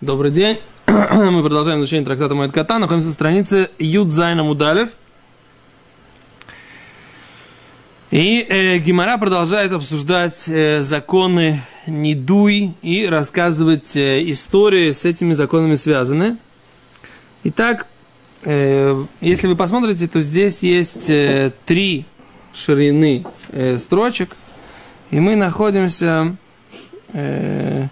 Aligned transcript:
Добрый 0.00 0.30
день. 0.30 0.58
Мы 0.86 1.42
продолжаем 1.42 1.80
изучение 1.80 2.06
трактата 2.06 2.34
Моэд 2.34 2.52
Кота. 2.52 2.78
Находимся 2.78 3.08
на 3.08 3.12
странице 3.12 3.68
Юдзайна 3.78 4.42
Мудалев. 4.42 4.92
И 8.10 8.46
э, 8.48 8.78
Гимара 8.78 9.18
продолжает 9.18 9.72
обсуждать 9.72 10.48
э, 10.48 10.80
законы 10.80 11.60
Нидуй 11.86 12.72
и 12.80 13.06
рассказывать 13.08 13.94
э, 13.94 14.22
истории 14.30 14.90
с 14.90 15.04
этими 15.04 15.34
законами 15.34 15.74
связаны. 15.74 16.38
Итак, 17.44 17.86
э, 18.44 19.04
если 19.20 19.48
вы 19.48 19.54
посмотрите, 19.54 20.08
то 20.08 20.22
здесь 20.22 20.62
есть 20.62 21.10
э, 21.10 21.52
три 21.66 22.06
ширины 22.54 23.26
э, 23.50 23.76
строчек, 23.76 24.34
и 25.10 25.20
мы 25.20 25.36
находимся... 25.36 26.36
Э, 27.12 27.88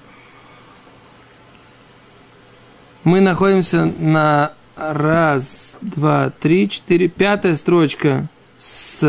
мы 3.04 3.20
находимся 3.20 3.90
на 3.98 4.52
раз, 4.76 5.76
два, 5.80 6.30
три, 6.30 6.68
четыре, 6.68 7.08
пятая 7.08 7.54
строчка 7.54 8.28
с, 8.56 9.04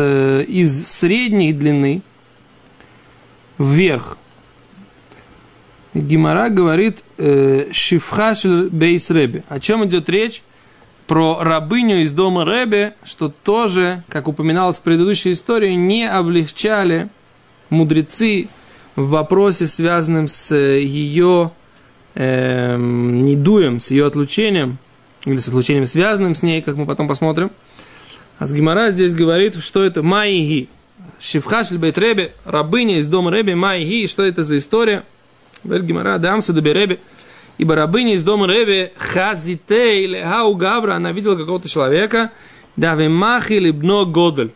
из 0.48 0.86
средней 0.86 1.52
длины 1.52 2.02
вверх. 3.58 4.16
Гимара 5.92 6.48
говорит 6.50 7.04
э, 7.18 7.68
Бейс 8.70 9.10
Реби. 9.10 9.42
О 9.48 9.58
чем 9.58 9.84
идет 9.84 10.08
речь? 10.08 10.42
Про 11.06 11.42
рабыню 11.42 12.02
из 12.02 12.12
дома 12.12 12.44
Реби, 12.44 12.92
что 13.04 13.28
тоже, 13.28 14.04
как 14.08 14.28
упоминалось 14.28 14.78
в 14.78 14.82
предыдущей 14.82 15.32
истории, 15.32 15.72
не 15.72 16.08
облегчали 16.08 17.08
мудрецы 17.68 18.48
в 18.94 19.08
вопросе, 19.10 19.66
связанном 19.66 20.28
с 20.28 20.54
ее 20.54 21.50
э, 22.14 22.76
недуем, 22.76 23.80
с 23.80 23.90
ее 23.90 24.06
отлучением, 24.06 24.78
или 25.24 25.36
с 25.36 25.48
отлучением, 25.48 25.86
связанным 25.86 26.34
с 26.34 26.42
ней, 26.42 26.62
как 26.62 26.76
мы 26.76 26.86
потом 26.86 27.08
посмотрим. 27.08 27.50
А 28.38 28.46
с 28.46 28.52
Гимара 28.52 28.90
здесь 28.90 29.14
говорит, 29.14 29.62
что 29.62 29.82
это 29.84 30.02
Майги. 30.02 30.68
Шифхаш 31.18 31.72
бейт 31.72 31.98
Реби, 31.98 32.30
рабыня 32.44 32.98
из 32.98 33.08
дома 33.08 33.30
Реби, 33.30 33.54
Майги, 33.54 34.06
что 34.06 34.22
это 34.22 34.44
за 34.44 34.56
история? 34.58 35.04
Говорит 35.62 35.84
Гимара, 35.84 36.18
дамса 36.18 36.52
доби 36.52 36.72
Реби. 36.72 36.98
Ибо 37.58 37.74
рабыня 37.74 38.14
из 38.14 38.24
дома 38.24 38.46
Реби, 38.46 38.92
Хазитей 38.96 40.04
или 40.04 40.20
Хау 40.22 40.54
Гавра, 40.54 40.94
она 40.94 41.12
видела 41.12 41.36
какого-то 41.36 41.68
человека, 41.68 42.32
да 42.76 42.94
вемахи 42.94 43.54
либно 43.54 44.06
годель. 44.06 44.54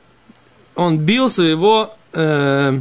Он 0.74 0.98
бил 0.98 1.28
своего 1.28 1.94
э, 2.14 2.80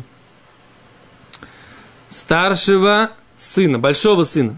старшего 2.07 3.11
сына, 3.35 3.79
большого 3.79 4.23
сына 4.23 4.57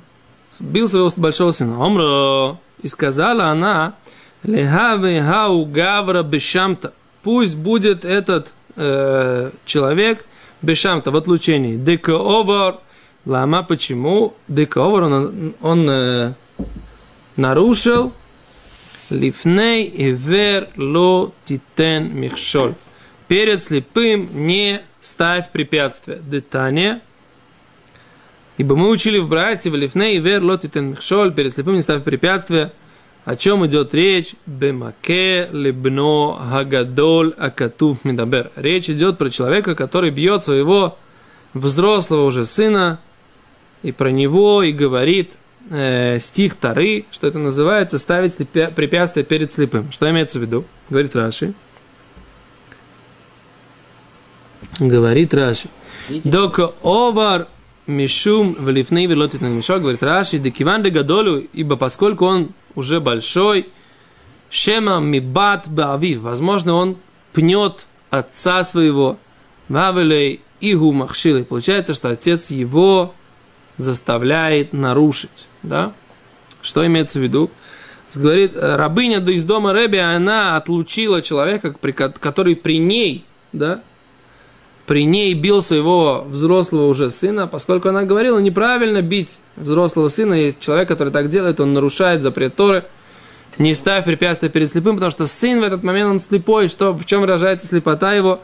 бил 0.59 0.87
своего 0.87 1.11
большого 1.17 1.51
сына. 1.51 1.83
Омро, 1.83 2.57
и 2.81 2.87
сказала 2.87 3.45
она, 3.45 3.95
лехаве 4.43 5.21
хау 5.21 5.65
гавра 5.65 6.23
бешамта, 6.23 6.93
пусть 7.23 7.55
будет 7.55 8.05
этот 8.05 8.53
э, 8.75 9.51
человек 9.65 10.25
бешамта 10.61 11.11
в 11.11 11.15
отлучении. 11.15 11.75
Декоовар, 11.75 12.79
лама, 13.25 13.63
почему? 13.63 14.35
Декоовар, 14.47 15.03
он, 15.03 15.55
он 15.61 15.89
э, 15.89 16.33
нарушил 17.35 18.13
лифней 19.09 19.85
и 19.85 20.11
вер 20.11 20.69
ло 20.77 21.31
титен 21.45 22.15
михшоль. 22.15 22.73
Перед 23.27 23.63
слепым 23.63 24.29
не 24.45 24.81
ставь 25.01 25.51
препятствия. 25.51 26.19
Детание– 26.21 27.01
Ибо 28.57 28.75
мы 28.75 28.89
учили 28.89 29.17
в 29.17 29.27
братья, 29.27 29.69
в 29.69 29.75
Лифне 29.75 30.15
и 30.15 30.19
Вер, 30.19 30.41
Лотитен 30.41 30.91
Михшоль, 30.91 31.33
перед 31.33 31.53
слепым 31.53 31.75
не 31.75 31.81
ставь 31.81 32.03
препятствия. 32.03 32.71
О 33.25 33.35
чем 33.35 33.65
идет 33.65 33.93
речь? 33.93 34.35
Бемаке 34.45 35.49
лебно 35.51 36.37
хагадоль 36.37 37.33
акату 37.37 37.97
медабер. 38.03 38.51
Речь 38.55 38.89
идет 38.89 39.17
про 39.17 39.29
человека, 39.29 39.75
который 39.75 40.11
бьет 40.11 40.44
своего 40.44 40.97
взрослого 41.53 42.25
уже 42.25 42.45
сына, 42.45 42.99
и 43.83 43.91
про 43.91 44.09
него 44.09 44.63
и 44.63 44.71
говорит 44.71 45.38
э, 45.69 46.19
стих 46.19 46.55
Тары, 46.55 47.05
что 47.11 47.27
это 47.27 47.39
называется 47.39 47.97
ставить 47.97 48.38
препятствие 48.38 49.25
перед 49.25 49.51
слепым. 49.51 49.91
Что 49.91 50.09
имеется 50.11 50.39
в 50.39 50.44
виду? 50.44 50.65
Говорит 50.89 51.15
Раши. 51.15 51.53
Говорит 54.79 55.33
Раши. 55.33 55.67
Дока 56.23 56.71
овар 56.83 57.47
Мишум 57.88 58.56
в 58.57 58.69
лифней 58.69 59.06
велотит 59.06 59.41
на 59.41 59.47
мешок, 59.47 59.81
говорит 59.81 60.01
Раши, 60.01 60.40
декиван 60.40 60.81
де 60.81 60.90
гадолю, 60.90 61.47
ибо 61.53 61.75
поскольку 61.75 62.25
он 62.25 62.53
уже 62.73 63.00
большой, 63.00 63.69
шема 64.50 65.00
мибат 65.00 65.68
баавив, 65.68 66.19
возможно, 66.22 66.74
он 66.74 66.97
пнет 67.34 67.85
отца 68.09 68.63
своего, 68.63 69.19
вавелей 69.69 70.41
игу 70.62 70.94
махшилы. 70.94 71.44
Получается, 71.44 71.94
что 71.94 72.09
отец 72.09 72.50
его 72.50 73.13
заставляет 73.78 74.74
нарушить, 74.74 75.47
да? 75.62 75.94
Что 76.62 76.85
имеется 76.88 77.19
в 77.19 77.24
виду? 77.24 77.51
Говорит, 78.16 78.53
рабыня 78.56 79.19
из 79.19 79.44
дома 79.44 79.74
Реби, 79.74 79.97
она 79.97 80.56
отлучила 80.56 81.22
человека, 81.22 81.74
который 82.19 82.56
при 82.56 82.78
ней, 82.78 83.25
да, 83.51 83.84
при 84.85 85.06
ней 85.06 85.34
бил 85.34 85.62
своего 85.62 86.25
взрослого 86.28 86.88
уже 86.88 87.09
сына, 87.09 87.47
поскольку 87.47 87.90
она 87.90 88.03
говорила 88.03 88.38
неправильно 88.40 89.01
бить 89.01 89.40
взрослого 89.56 90.09
сына, 90.09 90.34
и 90.35 90.53
человек, 90.59 90.88
который 90.88 91.12
так 91.12 91.29
делает, 91.29 91.59
он 91.59 91.73
нарушает 91.73 92.22
запрет 92.22 92.56
Торы, 92.56 92.85
не 93.57 93.74
ставь 93.74 94.06
препятствия 94.06 94.50
перед 94.50 94.69
слепым, 94.69 94.95
потому 94.95 95.12
что 95.12 95.25
сын 95.25 95.59
в 95.59 95.63
этот 95.63 95.84
момент, 95.84 96.09
он 96.12 96.19
слепой, 96.19 96.68
что, 96.68 96.94
в 96.94 97.06
чем 97.06 97.22
выражается 97.22 97.68
слепота 97.68 98.13
его, 98.13 98.41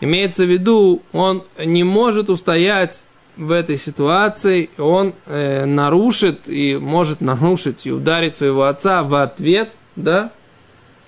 имеется 0.00 0.44
в 0.44 0.50
виду, 0.50 1.02
он 1.12 1.44
не 1.62 1.84
может 1.84 2.30
устоять 2.30 3.00
в 3.36 3.50
этой 3.50 3.76
ситуации, 3.76 4.70
он 4.78 5.14
э, 5.26 5.66
нарушит 5.66 6.48
и 6.48 6.76
может 6.76 7.20
нарушить 7.20 7.86
и 7.86 7.92
ударить 7.92 8.34
своего 8.34 8.64
отца 8.64 9.02
в 9.02 9.14
ответ, 9.14 9.70
да, 9.94 10.32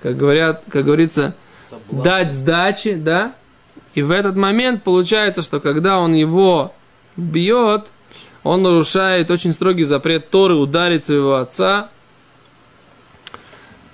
как 0.02 0.16
говорят, 0.16 0.62
как 0.68 0.84
говорится, 0.84 1.34
Соблазн. 1.68 2.04
дать 2.04 2.32
сдачи, 2.32 2.94
да, 2.94 3.34
и 3.94 4.02
в 4.02 4.10
этот 4.10 4.36
момент 4.36 4.82
получается, 4.84 5.42
что 5.42 5.60
когда 5.60 5.98
он 5.98 6.14
его 6.14 6.72
бьет, 7.16 7.92
он 8.42 8.62
нарушает 8.62 9.30
очень 9.30 9.52
строгий 9.52 9.84
запрет 9.84 10.30
Торы 10.30 10.54
ударить 10.54 11.04
своего 11.04 11.36
отца. 11.36 11.90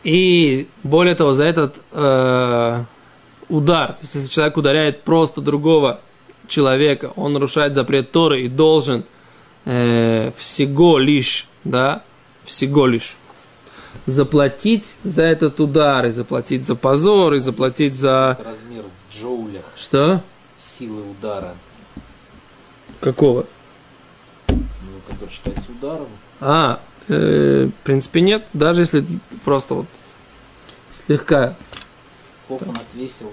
И 0.02 0.68
более 0.82 1.14
того, 1.14 1.32
за 1.32 1.44
этот 1.44 1.80
э, 1.92 2.84
удар, 3.48 3.92
то 3.92 3.98
есть 4.02 4.14
если 4.14 4.28
человек 4.28 4.56
ударяет 4.56 5.02
просто 5.02 5.40
другого 5.40 6.00
человека, 6.46 7.12
он 7.16 7.32
нарушает 7.32 7.74
запрет 7.74 8.12
Торы 8.12 8.42
и 8.42 8.48
должен 8.48 9.04
э, 9.64 10.30
всего 10.36 10.98
лишь, 10.98 11.48
да, 11.64 12.02
всего 12.44 12.86
лишь 12.86 13.16
заплатить 14.04 14.96
за 15.04 15.22
этот 15.22 15.60
удар, 15.60 16.04
и 16.06 16.12
заплатить 16.12 16.66
за 16.66 16.74
позор, 16.74 17.34
и 17.34 17.38
заплатить 17.38 17.94
за... 17.94 18.38
Размер 18.44 18.84
джоулях. 19.14 19.64
Что? 19.76 20.22
Силы 20.56 21.02
удара. 21.10 21.54
Какого? 23.00 23.46
Ну, 24.48 24.56
который 25.08 25.30
считается 25.30 25.70
ударом. 25.70 26.08
А, 26.40 26.80
э, 27.08 27.68
в 27.68 27.84
принципе, 27.84 28.20
нет. 28.20 28.46
Даже 28.52 28.82
если 28.82 29.06
просто 29.44 29.74
вот 29.74 29.86
слегка... 30.90 31.56
Фофан 32.48 32.72
там, 32.72 32.76
отвесил. 32.76 33.32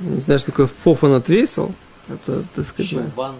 Не 0.00 0.20
знаю, 0.20 0.38
что 0.38 0.50
такое 0.50 0.66
фофан 0.66 1.12
отвесил. 1.12 1.74
Это, 2.08 2.44
так 2.54 2.66
сказать... 2.66 2.90
Щелбан. 2.90 3.36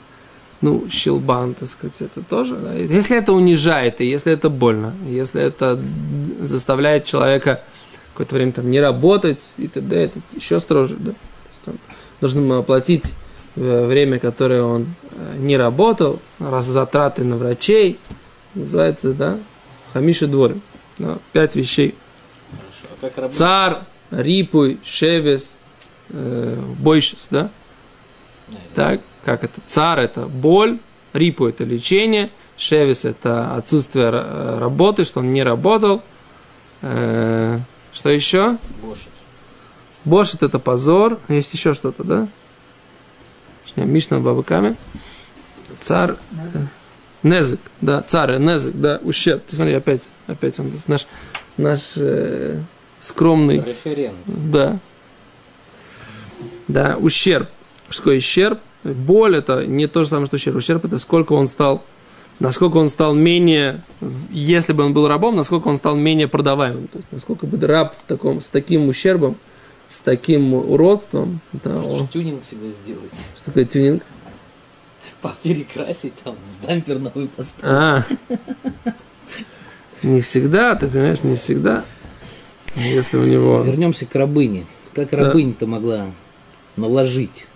Ну, 0.60 0.88
щелбан, 0.91 1.54
так 1.54 1.69
сказать, 1.69 2.00
это 2.00 2.22
тоже. 2.22 2.56
Да? 2.56 2.75
Если 2.75 3.16
это 3.16 3.32
унижает, 3.32 4.01
и 4.01 4.06
если 4.06 4.33
это 4.33 4.51
больно, 4.51 4.92
если 5.06 5.41
это 5.41 5.80
заставляет 6.41 7.04
человека 7.04 7.62
какое-то 8.12 8.34
время 8.34 8.53
там 8.53 8.68
не 8.68 8.80
работать 8.80 9.51
и 9.56 9.68
т.д., 9.68 9.94
это 9.94 10.21
еще 10.34 10.59
строже, 10.59 10.97
да? 10.97 11.12
Нужно 12.20 12.41
ему 12.41 12.54
оплатить 12.54 13.15
э, 13.56 13.86
время, 13.86 14.18
которое 14.18 14.62
он 14.62 14.86
э, 15.12 15.36
не 15.38 15.56
работал, 15.56 16.20
раз 16.38 16.66
затраты 16.66 17.24
на 17.24 17.36
врачей, 17.36 17.98
называется, 18.54 19.12
да, 19.12 19.38
Хамиша 19.92 20.26
двор. 20.26 20.54
Да, 20.98 21.18
пять 21.32 21.54
вещей. 21.54 21.94
А 23.00 23.09
как 23.09 23.30
Цар, 23.30 23.84
Рипуй, 24.10 24.80
Шевес, 24.84 25.59
э, 26.10 26.60
Бойшис, 26.78 27.28
да? 27.30 27.50
А, 28.48 28.54
так, 28.74 29.00
как 29.24 29.44
это? 29.44 29.60
Цар– 29.66 29.98
это 30.00 30.26
боль, 30.26 30.78
Рипу– 31.12 31.47
это 31.48 31.65
лечение, 31.65 32.30
Шевес– 32.56 33.04
это 33.04 33.54
отсутствие 33.54 34.10
э, 34.12 34.59
работы, 34.59 35.04
что 35.04 35.20
он 35.20 35.32
не 35.32 35.42
работал. 35.42 36.03
Э, 36.82 37.60
что 37.92 38.10
еще? 38.10 38.56
Бошет. 40.09 40.41
Бошет 40.41 40.43
это 40.43 40.59
позор. 40.59 41.19
Есть 41.28 41.53
еще 41.55 41.75
что-то, 41.75 42.05
да? 42.05 42.28
Мишна 43.77 44.19
Бабаками. 44.19 44.77
Царь. 45.81 46.13
Незык, 47.22 47.60
да, 47.81 48.01
царь, 48.03 48.39
незык, 48.39 48.77
да, 48.77 49.01
ущерб. 49.03 49.43
Ты 49.45 49.57
смотри, 49.57 49.75
опять, 49.75 50.09
опять 50.28 50.59
он, 50.60 50.71
наш, 50.87 51.07
наш 51.57 51.81
э, 51.97 52.60
скромный, 53.01 53.60
Референт. 53.60 54.15
да, 54.25 54.78
да, 56.69 56.97
ущерб. 57.01 57.49
Что 57.91 58.11
ущерб? 58.11 58.61
Боль 58.84 59.37
это 59.37 59.66
не 59.66 59.89
то 59.89 60.04
же 60.04 60.11
самое, 60.11 60.27
что 60.27 60.37
ущерб. 60.37 60.57
Ущерб 60.57 60.84
это 60.84 61.01
сколько 61.01 61.33
он 61.33 61.49
стал, 61.49 61.83
насколько 62.39 62.77
он 62.77 62.89
стал 62.89 63.15
менее, 63.15 63.83
если 64.31 64.72
бы 64.72 64.84
он 64.84 64.95
был 64.95 65.09
рабом, 65.09 65.34
насколько 65.34 65.66
он 65.66 65.77
стал 65.77 65.97
менее 65.97 66.28
продаваемым. 66.28 66.87
То 66.87 66.99
есть, 66.99 67.09
насколько 67.11 67.47
бы 67.47 67.66
раб 67.66 67.97
в 67.97 68.07
таком, 68.07 68.41
с 68.41 68.47
таким 68.47 68.89
ущербом, 68.89 69.37
с 69.89 70.01
таким 70.01 70.55
уродством, 70.55 71.41
да, 71.53 71.79
он- 71.79 72.09
тюнинг 72.09 72.43
всегда 72.43 72.71
сделать. 72.71 73.13
что 73.35 73.47
такое 73.47 73.65
тюнинг? 73.65 74.03
Перекрасить 75.43 76.15
там, 76.23 76.37
дампер 76.67 76.99
новый 76.99 77.29
поставить. 77.29 77.65
А, 77.65 78.05
не 80.03 80.21
всегда, 80.21 80.75
ты 80.77 80.89
понимаешь, 80.89 81.23
не 81.23 81.37
всегда. 81.37 81.85
Если 82.77 83.17
у 83.17 83.25
него... 83.25 83.63
Вернемся 83.63 84.07
к 84.07 84.15
рабыне. 84.15 84.67
Как 84.95 85.13
рабыня-то 85.13 85.67
могла 85.67 86.07
наложить? 86.77 87.47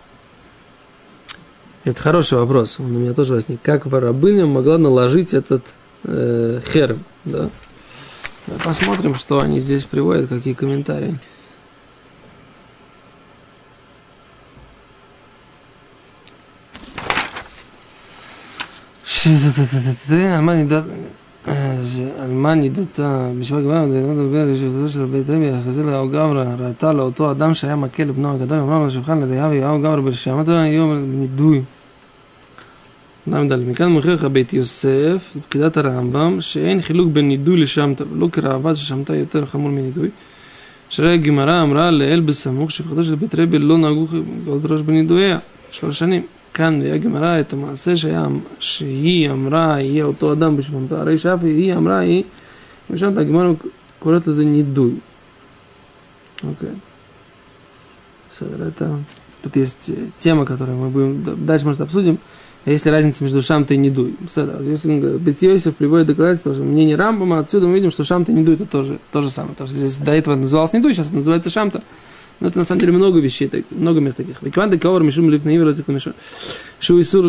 Это 1.84 2.00
хороший 2.00 2.38
вопрос, 2.38 2.78
он 2.78 2.96
у 2.96 2.98
меня 2.98 3.12
тоже 3.12 3.34
возник. 3.34 3.60
Как 3.62 3.86
рабыня 3.86 4.46
могла 4.46 4.78
наложить 4.78 5.34
этот 5.34 5.66
э, 6.04 6.60
херем, 6.72 7.04
да? 7.24 7.50
Посмотрим, 8.64 9.14
что 9.14 9.40
они 9.40 9.60
здесь 9.60 9.84
приводят, 9.84 10.28
какие 10.28 10.54
комментарии. 10.54 11.18
אלמני 20.11 20.63
דת, 20.65 20.83
אלמני 22.19 22.69
דתה, 22.69 23.29
בשביל 23.39 23.59
הגמרא, 23.59 23.85
לדבר 23.85 24.87
של 24.87 25.05
בית 25.05 25.29
רבי, 25.29 25.49
החזיר 25.49 25.85
לאו 25.85 26.07
גברא, 26.07 26.45
ראתה 26.59 26.93
לאותו 26.93 27.31
אדם 27.31 27.53
שהיה 27.53 27.75
מכה 27.75 28.03
לבנו 28.03 28.33
הגדול, 28.33 28.57
אמרה 28.57 28.79
לו 28.79 28.87
לשולחן 28.87 29.21
לדיה, 29.21 29.47
ויהו 29.47 29.79
גברא 29.79 30.01
ברשמתו, 30.01 30.51
יום 30.51 31.19
נידוי. 31.19 31.61
ל"ד, 33.27 33.55
מכאן 33.55 33.91
מוכיח 33.91 34.25
בית 34.25 34.53
יוסף, 34.53 35.33
בפקידת 35.35 35.77
הרמב"ם, 35.77 36.41
שאין 36.41 36.81
חילוק 36.81 37.11
בין 37.11 37.27
נידוי 37.27 37.57
לשמטה, 37.57 38.03
ולא 38.11 38.27
כראב"ד 38.31 38.73
ששמטה 38.73 39.15
יותר 39.15 39.45
חמור 39.45 39.69
מנידוי. 39.69 40.09
שהרי 40.89 41.13
הגמרא 41.13 41.63
אמרה 41.63 41.91
לאל 41.91 42.19
בסמוך, 42.19 42.71
שבחדו 42.71 43.03
של 43.03 43.15
בית 43.15 43.35
רבי 43.35 43.59
לא 43.59 43.77
נהגו 43.77 44.07
כל 44.07 44.73
ראש 44.73 44.81
בנידויה, 44.81 45.39
שלוש 45.71 45.99
שנים. 45.99 46.21
כאן 46.53 46.79
מביאה 46.79 46.97
גמרא 46.97 47.39
את 47.39 47.53
המעשה 47.53 47.97
שהיה, 47.97 48.25
שהיא 48.59 49.31
אמרה 49.31 49.81
יהיה 49.81 50.05
אותו 50.05 50.33
אדם 50.33 50.57
בשמונתו, 50.57 50.95
הרי 50.95 51.17
שאף 51.17 51.43
היא 51.43 51.73
אמרה 51.73 51.97
היא, 51.97 52.23
אם 52.91 52.97
שם 52.97 53.17
הגמרא 53.17 53.53
קוראת 53.99 54.27
לזה 54.27 54.45
נידוי. 54.45 54.91
אוקיי. 56.43 56.69
בסדר, 58.31 58.67
это... 58.67 58.85
Тут 59.43 59.55
есть 59.55 59.89
э, 59.89 60.09
тема, 60.17 60.45
которую 60.45 60.77
мы 60.77 60.89
будем 60.89 61.23
д- 61.23 61.35
дальше, 61.35 61.65
может, 61.65 61.81
обсудим. 61.81 62.17
А 62.65 62.71
есть 62.71 62.85
ли 62.85 62.91
разница 62.91 63.23
между 63.23 63.41
шамтой 63.41 63.77
и 63.77 63.79
недуй? 63.79 64.15
בסדר, 64.19 64.61
здесь 64.61 64.83
он 64.85 64.99
говорит, 64.99 65.21
Бет 65.21 65.41
Йосиф 65.41 65.75
приводит 65.75 66.07
доказательство, 66.07 66.53
что 66.53 66.63
мнение 66.63 66.95
Рамбама, 66.95 67.39
отсюда 67.39 67.67
мы 67.67 67.75
видим, 67.75 67.91
что 67.91 68.03
шамта 68.03 68.31
и 68.31 68.35
недуй 68.35 68.55
это 68.55 68.65
тоже 68.65 68.99
то 69.11 69.21
же 69.21 69.29
самое. 69.29 69.55
То, 69.55 69.67
что 69.67 69.75
здесь 69.75 69.97
до 69.97 70.11
этого 70.11 70.35
называлось 70.35 70.73
недуй, 70.73 70.93
сейчас 70.93 71.07
это 71.07 71.15
называется 71.15 71.49
шамта. 71.49 71.81
Но 72.41 72.49
это 72.49 72.59
на 72.59 72.65
самом 72.65 72.79
деле 72.81 72.91
много 72.91 73.17
вещей, 73.19 73.47
так- 73.47 73.65
много 73.71 73.99
мест 73.99 74.17
таких. 74.17 74.43
Викванды 74.43 74.77
кавар 74.77 75.01
мишум 75.01 75.29
лифнаим 75.29 75.61
ולא 75.61 75.71
תקנו 75.73 75.95
משום. 75.95 76.13
שהוא 76.79 76.99
איסור 76.99 77.23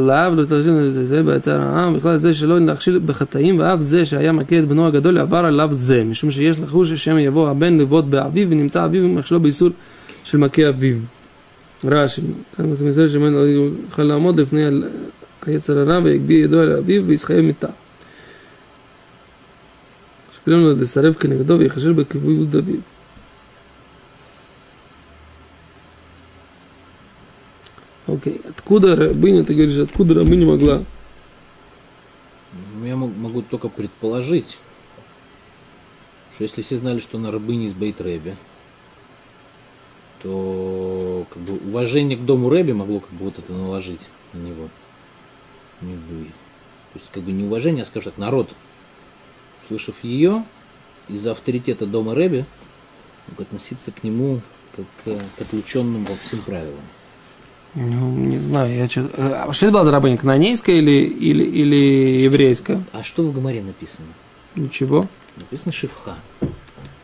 לאב, 0.00 0.34
לא 0.34 0.44
תרשין 0.44 0.74
לזה 0.74 1.22
בעצר 1.22 1.60
העם, 1.60 1.96
בכלל 1.96 2.18
זה 2.18 2.34
שלא 2.34 2.58
להכשיל 2.58 3.00
בחטאים, 3.06 3.58
ואף 3.58 3.80
זה 3.80 4.04
שהיה 4.04 4.32
מכה 4.32 4.58
את 4.58 4.68
בנו 4.68 4.86
הגדול 4.86 5.18
עבר 5.18 5.36
עליו 5.44 5.68
זה, 5.72 6.04
משום 6.04 6.30
שיש 6.30 6.60
לחוש 6.60 6.92
שמא 6.92 7.18
יבוא 7.20 7.48
הבן 7.50 7.78
לבעוט 7.78 8.04
באביו, 8.04 8.50
ונמצא 8.50 8.84
אביו 8.84 9.08
מכשלו 9.08 9.40
באיסור 9.40 9.68
של 10.24 10.38
מכה 10.38 10.68
אביו. 10.68 10.96
רש"י, 11.84 12.22
כאן 12.56 12.74
זה 12.74 12.84
מזה 12.84 13.08
שמא 13.08 13.26
לא 13.26 13.38
יוכל 13.38 14.02
לעמוד 14.02 14.40
לפני 14.40 14.64
ה- 14.64 14.70
היצר 15.46 15.78
הרע 15.78 16.00
ויגביה 16.04 16.38
ידו 16.40 16.60
על 16.60 16.72
אביו 16.72 17.02
ויסחייב 17.06 17.40
מיתה. 17.40 17.68
שפילם 20.36 20.60
לו 20.60 20.76
לסרב 20.76 21.14
כנגדו 21.14 21.58
ויחשל 21.58 21.92
בכיבוד 21.92 22.56
אביו. 22.56 22.74
Окей, 28.13 28.41
откуда 28.47 28.95
рабыня, 28.95 29.43
ты 29.43 29.53
говоришь, 29.53 29.77
откуда 29.77 30.15
рабыня 30.15 30.47
могла? 30.47 30.83
Ну, 32.75 32.85
Я 32.85 32.95
мог- 32.95 33.15
могу 33.15 33.41
только 33.41 33.69
предположить, 33.69 34.57
что 36.33 36.43
если 36.43 36.61
все 36.61 36.77
знали, 36.77 36.99
что 36.99 37.17
она 37.17 37.29
рабыня 37.31 37.67
из 37.67 37.73
Бейт 37.73 38.01
Рэби, 38.01 38.35
то 40.23 41.25
как 41.29 41.41
бы 41.43 41.57
уважение 41.67 42.17
к 42.17 42.25
дому 42.25 42.49
Рэби 42.49 42.71
могло 42.71 42.99
как 42.99 43.11
бы 43.11 43.25
вот 43.25 43.37
это 43.37 43.53
наложить 43.53 44.01
на 44.33 44.39
него. 44.39 44.69
Не 45.81 45.93
будет. 45.93 46.33
То 46.93 46.99
есть 46.99 47.07
как 47.11 47.23
бы 47.23 47.31
не 47.31 47.43
уважение, 47.43 47.83
а 47.83 47.85
скажем 47.85 48.11
так, 48.11 48.17
народ, 48.19 48.49
услышав 49.63 50.03
ее, 50.03 50.43
из-за 51.07 51.31
авторитета 51.31 51.85
дома 51.85 52.15
Рэби, 52.15 52.45
относиться 53.37 53.91
к 53.91 54.03
нему 54.03 54.41
как 54.75 54.85
э, 55.05 55.19
к 55.37 55.41
отлученному 55.41 56.05
по 56.05 56.15
всем 56.25 56.39
правилам. 56.41 56.81
Ну, 57.75 58.11
не 58.15 58.39
знаю, 58.39 58.75
я 58.75 58.87
что... 58.89 59.09
А 59.15 59.53
что 59.53 59.67
это 59.67 59.73
была 59.73 59.85
за 59.85 59.91
рабыня, 59.91 60.17
канонейская 60.17 60.75
или, 60.75 61.03
или, 61.03 61.43
или 61.43 62.21
еврейская? 62.23 62.83
А 62.91 63.03
что 63.03 63.23
в 63.23 63.33
Гамаре 63.33 63.61
написано? 63.61 64.07
Ничего. 64.55 65.07
Написано 65.37 65.71
Шивха. 65.71 66.15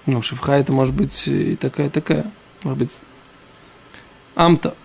Ну, 0.06 0.22
шифха 0.22 0.54
это 0.58 0.72
может 0.72 0.94
быть 0.94 1.28
и 1.28 1.56
такая, 1.56 1.90
такая. 1.90 2.32
Может 2.64 2.80
быть, 2.80 2.96
амта. 4.36 4.76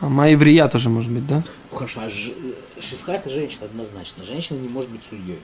А 0.00 0.28
еврея 0.28 0.68
тоже 0.68 0.88
может 0.90 1.10
быть, 1.10 1.26
да? 1.26 1.42
Ну, 1.70 1.76
Хорошо, 1.76 2.00
а 2.02 2.10
ж- 2.10 2.32
Шивха 2.80 3.12
это 3.12 3.30
женщина 3.30 3.66
однозначно. 3.66 4.24
Женщина 4.24 4.58
не 4.58 4.68
может 4.68 4.90
быть 4.90 5.02
судьей. 5.04 5.40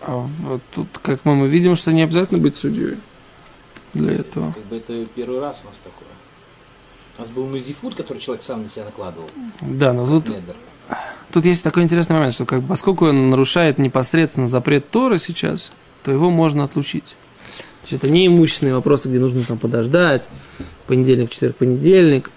А 0.00 0.16
вот 0.40 0.62
тут, 0.74 0.88
как 1.02 1.24
мы, 1.24 1.34
мы 1.34 1.48
видим, 1.48 1.76
что 1.76 1.92
не 1.92 2.02
обязательно 2.02 2.40
быть 2.40 2.56
судьей 2.56 2.96
для 3.94 4.12
этого. 4.12 4.52
Как 4.52 4.64
бы 4.64 4.76
это 4.76 5.06
первый 5.14 5.40
раз 5.40 5.62
у 5.64 5.68
нас 5.68 5.78
такое. 5.78 6.08
У 7.16 7.20
нас 7.20 7.30
был 7.30 7.46
Назифут, 7.46 7.94
который 7.94 8.18
человек 8.18 8.44
сам 8.44 8.62
на 8.62 8.68
себя 8.68 8.86
накладывал. 8.86 9.28
Да, 9.60 9.92
но 9.92 10.06
тут, 10.06 10.26
тут 11.32 11.44
есть 11.44 11.62
такой 11.62 11.84
интересный 11.84 12.16
момент, 12.16 12.34
что 12.34 12.44
как 12.44 12.66
поскольку 12.66 13.06
он 13.06 13.30
нарушает 13.30 13.78
непосредственно 13.78 14.48
запрет 14.48 14.90
Торы 14.90 15.18
сейчас, 15.18 15.70
то 16.02 16.10
его 16.10 16.30
можно 16.30 16.64
отлучить. 16.64 17.16
Есть 17.82 17.92
это 17.94 18.10
не 18.10 18.26
имущественные 18.26 18.74
вопросы, 18.74 19.08
где 19.08 19.18
нужно 19.18 19.44
там 19.44 19.58
подождать, 19.58 20.28
понедельник, 20.86 21.30
четверг, 21.30 21.56
понедельник, 21.56 22.30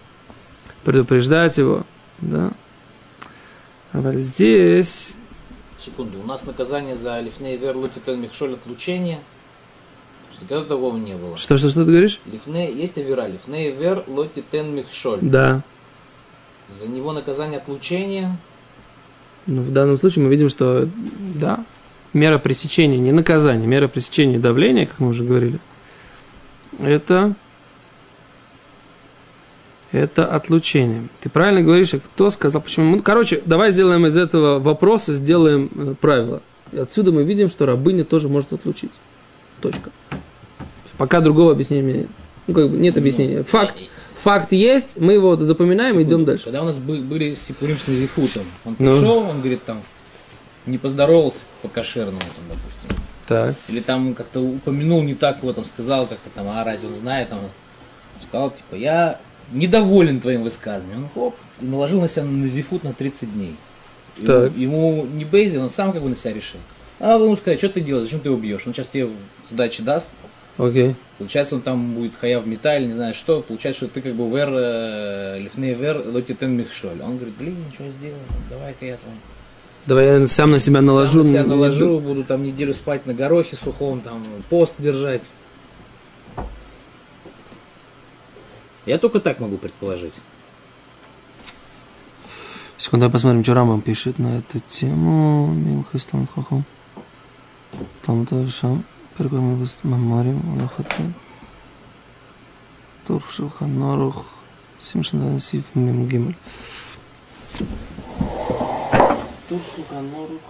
предупреждать 0.84 1.58
его, 1.58 1.84
да. 2.20 2.52
А 3.94 4.02
вот 4.02 4.16
здесь 4.16 5.18
Секунду, 5.80 6.20
у 6.20 6.24
нас 6.24 6.44
наказание 6.44 6.98
за 6.98 7.20
Лифней 7.22 7.56
Вер 7.56 7.78
Лутитен 7.78 8.20
Михшоль 8.20 8.56
отлучение. 8.56 9.20
Никогда 10.42 10.66
такого 10.66 10.98
не 10.98 11.16
было. 11.16 11.38
Что, 11.38 11.58
что, 11.58 11.70
что 11.70 11.86
ты 11.86 11.92
говоришь? 11.92 12.20
Лифней, 12.26 12.74
есть 12.74 12.98
авера, 12.98 13.28
Лифней 13.28 13.72
Вер 13.72 14.04
Лотитен 14.08 14.76
Михшоль. 14.76 15.20
Да. 15.22 15.64
За 16.80 16.88
него 16.88 17.14
наказание 17.14 17.60
отлучения. 17.60 18.38
Ну, 19.48 19.62
в 19.62 19.72
данном 19.72 19.98
случае 19.98 20.26
мы 20.26 20.32
видим, 20.32 20.50
что 20.50 20.88
да, 21.36 21.64
мера 22.14 22.38
пресечения, 22.38 22.98
не 22.98 23.12
наказание, 23.12 23.68
мера 23.68 23.88
пресечения 23.88 24.40
давления, 24.40 24.86
как 24.86 25.00
мы 25.00 25.10
уже 25.10 25.24
говорили, 25.24 25.60
это, 26.80 27.34
это 29.92 30.26
отлучение. 30.26 31.08
Ты 31.22 31.30
правильно 31.30 31.62
говоришь, 31.62 31.94
а 31.94 32.00
кто 32.00 32.30
сказал, 32.30 32.62
почему? 32.62 32.98
Ну, 32.98 33.02
короче, 33.02 33.42
давай 33.46 33.72
сделаем 33.72 34.06
из 34.06 34.18
этого 34.18 34.60
вопроса, 34.60 35.14
сделаем 35.14 35.70
э, 35.76 35.96
правило. 36.00 36.42
И 36.74 36.78
отсюда 36.78 37.12
мы 37.12 37.24
видим, 37.24 37.50
что 37.50 37.66
рабыня 37.66 38.04
тоже 38.04 38.28
может 38.28 38.52
отлучить. 38.52 38.92
Точка. 39.62 39.92
Пока 40.98 41.22
другого 41.22 41.52
объяснения 41.52 41.94
нет. 41.94 42.08
Ну, 42.48 42.54
как 42.54 42.70
бы 42.72 42.78
нет 42.78 42.98
объяснения. 42.98 43.44
Факт, 43.44 43.76
факт 44.16 44.52
есть, 44.54 44.98
мы 44.98 45.14
его 45.14 45.36
запоминаем 45.36 46.00
и 46.00 46.04
идем 46.04 46.26
дальше. 46.26 46.46
Когда 46.46 46.62
у 46.62 46.66
нас 46.66 46.78
бы- 46.78 47.02
были 47.02 47.34
Сипурим 47.34 47.76
с 47.78 47.88
Назифутом, 47.88 48.46
он 48.66 48.76
Ну. 48.80 48.92
пришел, 48.94 49.18
он 49.20 49.40
говорит 49.40 49.64
там, 49.66 49.82
не 50.66 50.78
поздоровался 50.78 51.42
по 51.62 51.68
кошерному, 51.68 52.20
там, 52.20 52.46
допустим. 52.58 53.04
Так. 53.28 53.56
Или 53.68 53.82
там 53.82 54.14
как-то 54.16 54.40
упомянул 54.40 55.04
не 55.04 55.14
так 55.14 55.42
его, 55.44 55.52
там 55.54 55.66
сказал 55.66 56.08
как-то 56.08 56.30
там, 56.34 56.48
а 56.48 56.64
разве 56.64 56.88
он 56.88 56.96
знает, 56.96 57.30
там, 57.30 57.40
сказал, 58.28 58.52
типа, 58.52 58.76
я 58.76 59.20
недоволен 59.52 60.20
твоим 60.22 60.44
высказыванием. 60.44 61.04
Он 61.04 61.10
хоп, 61.14 61.36
и 61.62 61.66
наложил 61.66 62.00
на 62.02 62.08
себя 62.08 62.24
на 62.24 62.48
зифут 62.48 62.84
на 62.84 62.94
30 62.94 63.34
дней. 63.34 63.56
Ему, 64.18 64.26
Так. 64.28 64.58
ему 64.58 65.06
не 65.14 65.26
Бейзи, 65.26 65.58
он 65.58 65.70
сам 65.70 65.92
как 65.94 66.02
бы 66.02 66.10
на 66.10 66.16
себя 66.16 66.34
решил. 66.34 66.60
А 67.00 67.16
ему 67.18 67.36
сказать, 67.36 67.60
что 67.60 67.70
ты 67.70 67.82
делаешь, 67.82 68.06
зачем 68.06 68.22
ты 68.22 68.30
его 68.30 68.38
бьешь? 68.38 68.64
Он 68.66 68.74
сейчас 68.74 68.88
тебе 68.88 69.10
сдачи 69.50 69.84
даст, 69.84 70.10
Окей. 70.58 70.96
Получается, 71.18 71.56
он 71.56 71.62
там 71.62 71.94
будет 71.94 72.16
хаяв 72.16 72.46
металл, 72.46 72.80
не 72.82 72.94
знаю 72.94 73.14
что. 73.14 73.42
Получается, 73.42 73.86
что 73.86 73.94
ты 73.94 74.02
как 74.02 74.16
бы 74.16 74.28
вер, 74.30 74.50
э, 74.52 75.40
лифней 75.40 75.74
вер, 75.74 76.04
лотитен 76.06 76.52
михшоль. 76.58 77.02
Он 77.02 77.18
говорит, 77.18 77.36
блин, 77.38 77.58
я 77.78 77.90
сделал? 77.90 78.18
Давай-ка 78.50 78.86
я 78.86 78.94
там 78.94 79.14
Давай 79.88 80.06
я 80.06 80.28
сам 80.28 80.52
на 80.52 80.60
себя 80.60 80.82
наложу. 80.82 81.24
Сам 81.24 81.32
на 81.32 81.40
себя 81.40 81.44
наложу, 81.44 82.00
буду 82.00 82.24
там 82.26 82.44
неделю 82.44 82.74
спать 82.74 83.06
на 83.06 83.14
горохе 83.14 83.56
сухом, 83.56 84.02
там 84.02 84.22
пост 84.50 84.76
держать. 84.80 85.30
Я 88.86 88.98
только 88.98 89.20
так 89.22 89.40
могу 89.40 89.58
предположить. 89.58 90.16
Секунду, 92.78 93.04
давай 93.04 93.14
посмотрим, 93.14 93.44
что 93.44 93.54
Рамбам 93.54 93.82
пишет 93.82 94.20
на 94.20 94.40
эту 94.40 94.60
тему. 94.60 95.48
Милхас 95.48 96.06
там 96.06 96.28
хохом. 96.28 96.66
Там 98.06 98.26
тоже 98.26 98.52
шам. 98.52 98.84
Первый 99.18 99.42
милхас 99.42 99.80
мамарим. 99.84 100.42
Аллахатан. 100.54 101.14
Тур 103.06 103.24
шелхан 103.32 103.80
норух. 103.80 104.26
Симшин 104.80 105.20
данасив 105.20 105.64
мим 105.74 106.08
гимель. 106.08 106.36
Тур 109.50 109.62
норух. 109.92 110.42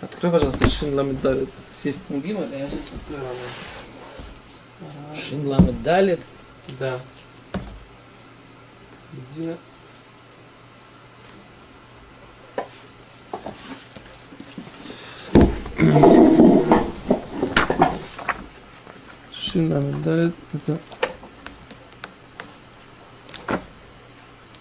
Открой, 0.00 0.32
пожалуйста, 0.32 0.68
Шин 0.68 0.94
Ламедалит. 0.94 1.50
Сив 1.72 1.96
мим 2.08 2.20
гимель, 2.20 2.48
а 2.52 2.56
я 2.56 2.70
сейчас 2.70 2.92
открою 2.94 3.22
Рамбам. 3.22 5.16
Шинламет 5.16 5.82
далит. 5.82 6.20
Да. 6.78 7.00
Где? 9.12 9.56
Шина 19.34 19.80
Медалит. 19.80 20.34
Это 20.52 20.78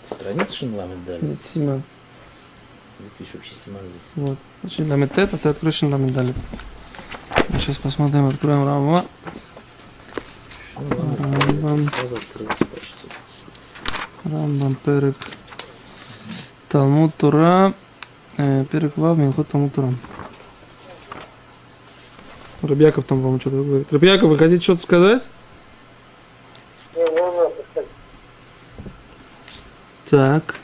Страница 0.03 0.53
Шинламет 0.53 1.05
далит. 1.05 1.23
нет, 1.23 1.41
Симан. 1.41 1.83
Ты 3.17 3.23
еще 3.23 3.33
вообще 3.37 3.53
Симан 3.53 3.81
здесь? 3.89 4.11
Вот. 4.15 4.37
Шина 4.69 4.93
Медалит, 4.95 5.33
а 5.33 5.37
ты 5.37 5.49
открой 5.49 5.71
Медалит. 5.81 6.35
Сейчас 7.53 7.77
посмотрим, 7.77 8.27
откроем 8.27 8.65
Рама. 8.65 9.05
Рамбам. 10.75 11.89
Рамбам 14.23 14.75
Перек. 14.75 15.15
Талмуд 16.69 17.15
Тура. 17.15 17.73
Э, 18.37 18.65
Перек 18.71 18.97
Вав, 18.97 19.17
Милхот 19.17 19.47
Талмуд 19.47 19.73
Тура. 19.73 19.93
Рабьяков 22.61 23.05
там, 23.05 23.19
по-моему, 23.19 23.39
что-то 23.39 23.63
говорит. 23.63 23.91
Рабьяков, 23.91 24.29
вы 24.29 24.37
хотите 24.37 24.61
что-то 24.61 24.81
сказать? 24.81 25.29
Так. 30.09 30.55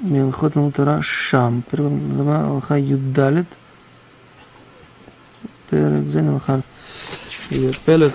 Милхот 0.00 0.52
Талмуд 0.54 0.74
Тура 0.74 1.00
Шам. 1.02 1.62
Перевод 1.62 2.28
Алха 2.28 2.74
Юдалит. 2.78 3.48
Перек 5.70 6.10
Зайн 6.10 6.28
Алха. 6.30 6.62
И 7.50 7.72
Пелек. 7.84 8.12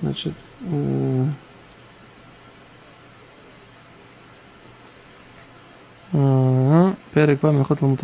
Значит, 0.00 0.34
э, 0.60 1.26
ага, 6.12 6.96
Перек 7.12 7.42
Вам 7.42 7.56
Милхот 7.56 7.78
Талмуд 7.80 8.02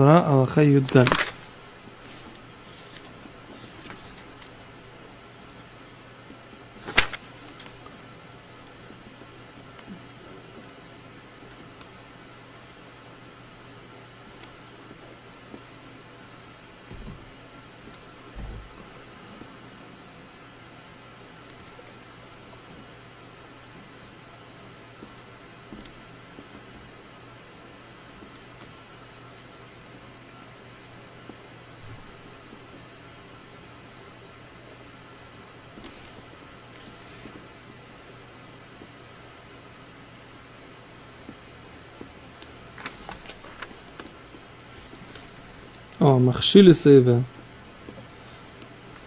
О, 46.00 46.18
Махшили 46.18 46.72
Сейве. 46.72 47.22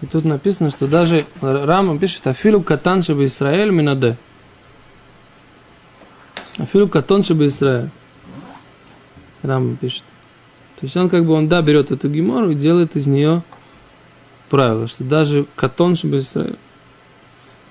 И 0.01 0.05
тут 0.05 0.25
написано, 0.25 0.69
что 0.69 0.87
даже 0.87 1.25
Рама 1.41 1.97
пишет 1.97 2.27
Афилу 2.27 2.61
Катан 2.61 3.01
Шеба 3.01 3.25
Исраэль 3.25 3.71
Минаде. 3.71 4.17
Афилу 6.57 6.87
Катон 6.87 7.23
Шеба 7.23 7.47
Исраэль. 7.47 7.89
Рама 9.41 9.75
пишет. 9.75 10.03
То 10.79 10.85
есть 10.85 10.95
он 10.95 11.09
как 11.09 11.25
бы, 11.25 11.33
он 11.33 11.47
да, 11.49 11.61
берет 11.61 11.91
эту 11.91 12.09
гемору 12.09 12.51
и 12.51 12.55
делает 12.55 12.95
из 12.95 13.07
нее 13.07 13.43
правило, 14.49 14.87
что 14.87 15.03
даже 15.03 15.45
Катон 15.55 15.95
Шеба 15.95 16.19
Исраэль 16.19 16.57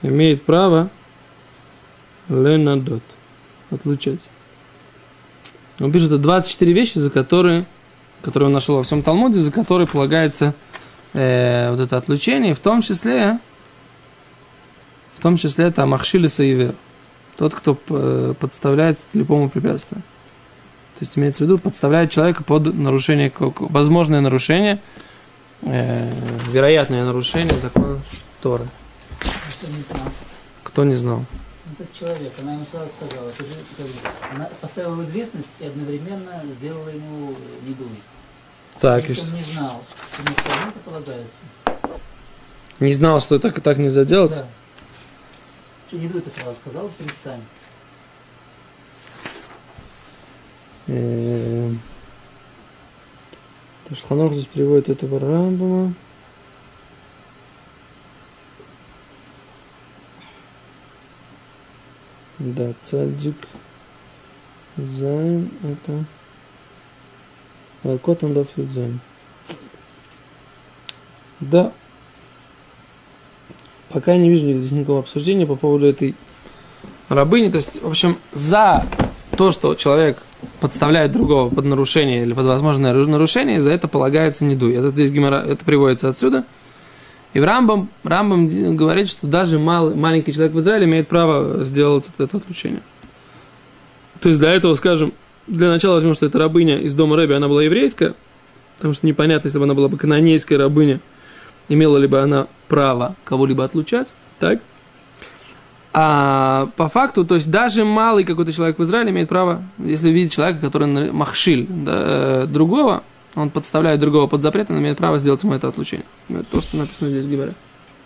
имеет 0.02 0.42
право 0.42 0.90
ленадот, 2.28 3.02
отлучать. 3.70 4.20
Он 5.78 5.92
пишет, 5.92 6.08
это 6.08 6.18
24 6.18 6.72
вещи, 6.72 6.98
за 6.98 7.10
которые 7.10 7.66
который 8.26 8.48
он 8.48 8.52
нашел 8.52 8.76
во 8.76 8.82
всем 8.82 9.04
Талмуде, 9.04 9.38
за 9.38 9.52
который 9.52 9.86
полагается 9.86 10.52
э, 11.14 11.70
вот 11.70 11.78
это 11.78 11.96
отлучение, 11.96 12.54
в 12.54 12.58
том 12.58 12.82
числе, 12.82 13.38
в 15.14 15.22
том 15.22 15.36
числе 15.36 15.66
это 15.66 15.86
Махшили 15.86 16.26
Саивер, 16.26 16.74
тот, 17.36 17.54
кто 17.54 17.78
э, 17.88 18.34
подставляет 18.40 18.98
любому 19.12 19.48
препятствию. 19.48 20.02
То 20.98 21.02
есть 21.04 21.16
имеется 21.16 21.44
в 21.44 21.46
виду, 21.46 21.58
подставляет 21.58 22.10
человека 22.10 22.42
под 22.42 22.74
нарушение, 22.74 23.30
как- 23.30 23.60
возможное 23.60 24.20
нарушение, 24.20 24.82
э, 25.62 26.10
вероятное 26.50 27.04
нарушение 27.04 27.56
закона 27.60 28.00
Торы. 28.42 28.66
Просто 29.20 29.68
не 29.68 29.84
знал. 29.84 30.08
Кто 30.64 30.82
не 30.82 30.96
знал? 30.96 31.24
Этот 31.72 31.92
человек, 31.92 32.32
она 32.42 32.54
ему 32.54 32.64
сразу 32.64 32.88
сказала, 32.88 33.30
ты 33.30 33.44
же, 33.44 33.50
она 34.34 34.48
поставила 34.60 34.94
в 34.96 35.04
известность 35.04 35.54
и 35.60 35.66
одновременно 35.66 36.42
сделала 36.58 36.88
ему 36.88 37.36
недуг. 37.62 37.86
Так, 38.80 39.08
Если 39.08 39.22
он 39.22 39.32
не 39.32 39.42
знал, 39.42 39.82
то 40.16 40.22
ему 40.22 40.36
все 40.36 40.48
равно 40.50 40.70
это 40.70 40.78
полагается. 40.80 41.38
Не 42.78 42.92
знал, 42.92 43.20
что 43.20 43.38
так, 43.38 43.60
так 43.62 43.78
нельзя 43.78 44.04
делать? 44.04 44.32
Да. 44.32 44.46
Что 45.88 45.96
недуг 45.96 46.24
ты 46.24 46.30
сразу 46.30 46.56
сказал, 46.56 46.90
перестань. 46.90 47.42
Э, 50.88 51.70
То 53.88 53.94
что 53.94 54.08
Ханох 54.08 54.32
здесь 54.34 54.46
приводит 54.46 54.88
этого 54.88 55.18
Рамбама. 55.18 55.94
Да, 62.38 62.74
цадик 62.82 63.36
Зайн, 64.76 65.50
это... 65.62 66.04
А, 67.86 67.98
Кот 67.98 68.24
он 68.24 68.34
дафит 68.34 68.70
Зайн. 68.72 69.00
Да. 71.38 71.72
Пока 73.90 74.12
я 74.14 74.18
не 74.18 74.28
вижу 74.28 74.44
здесь 74.44 74.72
никакого 74.72 75.00
обсуждения 75.00 75.46
по 75.46 75.54
поводу 75.54 75.86
этой 75.86 76.16
рабыни. 77.08 77.48
То 77.48 77.56
есть, 77.56 77.80
в 77.80 77.88
общем, 77.88 78.18
за 78.32 78.84
то, 79.36 79.52
что 79.52 79.74
человек 79.74 80.18
подставляет 80.60 81.12
другого 81.12 81.48
под 81.48 81.64
нарушение 81.64 82.22
или 82.22 82.32
под 82.32 82.46
возможное 82.46 82.92
нарушение, 82.92 83.62
за 83.62 83.70
это 83.70 83.86
полагается 83.86 84.44
недуй. 84.44 84.74
Это 84.74 84.90
здесь 84.90 85.10
гемора, 85.10 85.44
это 85.46 85.64
приводится 85.64 86.08
отсюда. 86.08 86.44
И 87.34 87.40
в 87.40 87.44
Рамбам, 87.44 87.90
Рамбам 88.02 88.48
говорит, 88.76 89.08
что 89.08 89.26
даже 89.26 89.58
мал, 89.58 89.94
маленький 89.94 90.32
человек 90.32 90.54
в 90.54 90.60
Израиле 90.60 90.86
имеет 90.86 91.06
право 91.06 91.64
сделать 91.64 92.08
это, 92.08 92.24
это 92.24 92.38
отлучение. 92.38 92.80
То 94.20 94.28
есть 94.28 94.40
для 94.40 94.52
этого, 94.52 94.74
скажем, 94.74 95.12
для 95.46 95.68
начала 95.68 95.94
возьмем, 95.94 96.14
что 96.14 96.26
это 96.26 96.38
рабыня 96.38 96.78
из 96.78 96.94
дома 96.94 97.16
Рэби, 97.16 97.34
она 97.34 97.48
была 97.48 97.62
еврейская, 97.62 98.14
потому 98.76 98.94
что 98.94 99.06
непонятно, 99.06 99.48
если 99.48 99.58
бы 99.58 99.64
она 99.64 99.74
была 99.74 99.88
бы 99.88 99.96
канонейская 99.96 100.58
рабыня, 100.58 101.00
имела 101.68 101.96
ли 101.98 102.06
бы 102.06 102.20
она 102.20 102.46
право 102.68 103.16
кого-либо 103.24 103.64
отлучать, 103.64 104.12
так? 104.38 104.60
А 105.92 106.68
по 106.76 106.90
факту, 106.90 107.24
то 107.24 107.36
есть 107.36 107.50
даже 107.50 107.84
малый 107.84 108.24
какой-то 108.24 108.52
человек 108.52 108.78
в 108.78 108.84
Израиле 108.84 109.12
имеет 109.12 109.30
право, 109.30 109.62
если 109.78 110.10
видит 110.10 110.30
человека, 110.30 110.60
который 110.60 111.10
махшиль 111.10 111.66
да, 111.68 112.42
э, 112.42 112.46
другого, 112.46 113.02
он 113.34 113.48
подставляет 113.48 113.98
другого 113.98 114.26
под 114.26 114.42
запрет, 114.42 114.70
он 114.70 114.78
имеет 114.78 114.98
право 114.98 115.18
сделать 115.18 115.42
ему 115.42 115.54
это 115.54 115.68
отлучение. 115.68 116.04
Ну, 116.28 116.40
Это 116.40 116.50
то, 116.50 116.60
что 116.60 116.76
написано 116.76 117.08
здесь 117.08 117.24
в 117.24 117.30
Гимаре. 117.30 117.54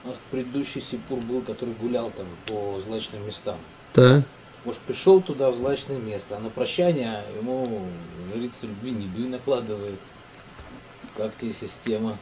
У 0.05 0.09
нас 0.09 0.19
предыдущий 0.31 0.81
Сипур 0.81 1.19
был, 1.25 1.41
который 1.41 1.75
гулял 1.81 2.13
там 2.17 2.27
по 2.47 2.81
злачным 2.87 3.27
местам. 3.27 3.57
Так. 3.93 4.25
Может, 4.65 4.81
пришел 4.83 5.21
туда 5.23 5.51
в 5.51 5.57
злачное 5.57 5.99
место, 5.99 6.37
а 6.37 6.41
на 6.41 6.51
прощание 6.51 7.23
ему 7.41 7.87
жрица 8.35 8.67
любви 8.67 8.91
недуй 8.91 9.27
накладывает. 9.29 9.99
Как 11.17 11.35
тебе 11.37 11.53
система? 11.53 12.19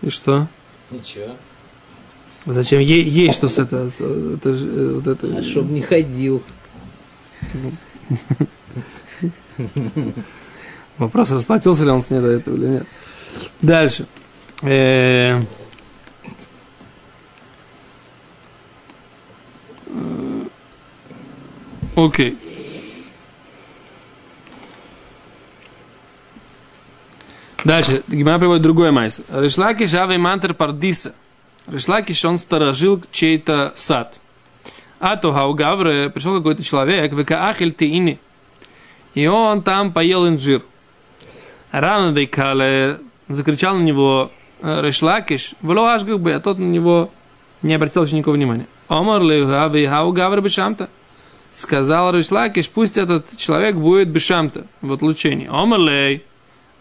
И 0.00 0.10
что? 0.10 0.46
Ничего. 0.90 1.36
Зачем 2.46 2.80
ей, 2.80 3.02
ей 3.02 3.32
что 3.32 3.48
с 3.48 3.58
это, 3.58 3.88
с- 3.88 4.00
это, 4.00 4.50
э, 4.50 4.92
вот 4.94 5.06
это? 5.06 5.38
А 5.38 5.42
чтоб 5.42 5.64
не 5.66 5.80
ходил. 5.80 6.42
Вопрос, 10.98 11.30
расплатился 11.32 11.84
ли 11.84 11.90
он 11.90 12.02
с 12.02 12.10
ней 12.10 12.20
до 12.20 12.28
этого 12.28 12.54
или 12.56 12.66
нет. 12.66 12.86
Дальше. 13.62 14.06
Э, 14.62 15.40
э, 19.86 20.42
Окей. 22.04 22.36
Дальше. 27.64 28.02
Гимара 28.08 28.38
приводит 28.38 28.62
другой 28.62 28.90
майс. 28.90 29.22
Решлаки 29.32 29.86
жавы 29.86 30.18
мантер 30.18 30.52
пардиса. 30.52 31.14
Решлакиш, 31.66 32.22
он 32.26 32.36
сторожил 32.36 33.02
чей-то 33.10 33.72
сад. 33.74 34.20
А 35.00 35.16
то 35.16 35.32
Гаугавре 35.32 36.10
пришел 36.10 36.36
какой-то 36.36 36.62
человек, 36.62 37.12
векаахель 37.14 37.72
тиини. 37.72 38.20
И 39.14 39.26
он 39.26 39.62
там 39.62 39.90
поел 39.90 40.28
инжир. 40.28 40.62
Ран 41.72 42.14
Вейкале 42.14 42.98
закричал 43.28 43.76
на 43.76 43.82
него 43.82 44.30
э, 44.60 44.82
Решлакиш, 44.82 45.54
вло 45.62 45.98
бы, 46.18 46.32
а 46.32 46.40
тот 46.40 46.58
на 46.58 46.64
него 46.64 47.10
не 47.62 47.74
обратил 47.74 48.02
вообще 48.02 48.16
никакого 48.16 48.34
внимания. 48.34 48.66
Омар 48.88 49.22
ли 49.22 49.86
хау 49.86 50.12
гавр 50.12 50.42
бешамта. 50.42 50.90
Сказал 51.54 52.12
Решлакиш, 52.12 52.68
пусть 52.68 52.98
этот 52.98 53.36
человек 53.36 53.76
будет 53.76 54.08
бешамта 54.08 54.66
в 54.80 54.92
отлучении. 54.92 55.48
Омар 55.48 55.78
лей. 55.78 56.24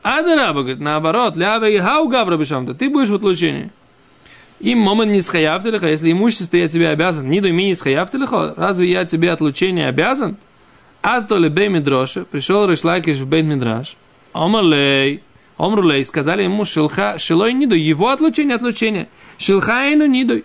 Адараба, 0.01 0.62
говорит, 0.62 0.80
наоборот, 0.80 1.38
ляве 1.38 1.80
хау 1.80 2.08
гавр 2.08 2.38
бешамта. 2.38 2.74
Ты 2.74 2.89
будешь 2.89 3.10
в 3.10 3.13
отлучении. 3.13 3.70
Им 4.60 4.80
момент 4.80 5.12
не 5.12 5.22
схаяфтелиха, 5.22 5.88
если 5.88 6.12
имущество 6.12 6.58
я 6.58 6.68
тебе 6.68 6.89
обязан, 6.89 7.30
не 7.30 7.39
думи 7.39 7.65
не 7.65 7.75
схаяфтелиха, 7.75 8.56
разве 8.58 8.89
я 8.89 9.06
тебе 9.06 9.32
отлучение 9.32 9.89
обязан? 9.89 10.38
А 11.03 11.22
то 11.22 11.38
ли 11.38 11.50
бей 11.50 11.68
мидроша, 11.68 12.25
пришел 12.25 12.68
Решлакиш 12.68 13.18
в 13.18 13.27
бейт 13.27 13.46
мидраш, 13.46 13.96
омрлей, 14.32 15.22
омрлей, 15.58 16.03
сказали 16.03 16.44
ему 16.44 16.65
шилха, 16.65 17.20
шилой 17.20 17.53
ниду, 17.53 17.75
его 17.75 18.10
отлучение, 18.10 18.56
отлучение, 18.56 19.08
шилхайну 19.38 20.08
ниду, 20.08 20.42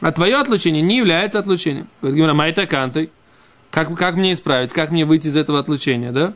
а 0.00 0.10
твое 0.10 0.36
отлучение 0.36 0.82
не 0.82 0.96
является 0.96 1.38
отлучением. 1.38 1.86
Говорит 2.00 2.16
Гимара, 2.16 2.34
майта 2.34 2.66
кантой, 2.66 3.10
как, 3.84 3.96
как 3.96 4.14
мне 4.16 4.32
исправить, 4.32 4.72
как 4.72 4.90
мне 4.90 5.04
выйти 5.04 5.28
из 5.28 5.36
этого 5.36 5.60
отлучения, 5.60 6.10
да? 6.10 6.32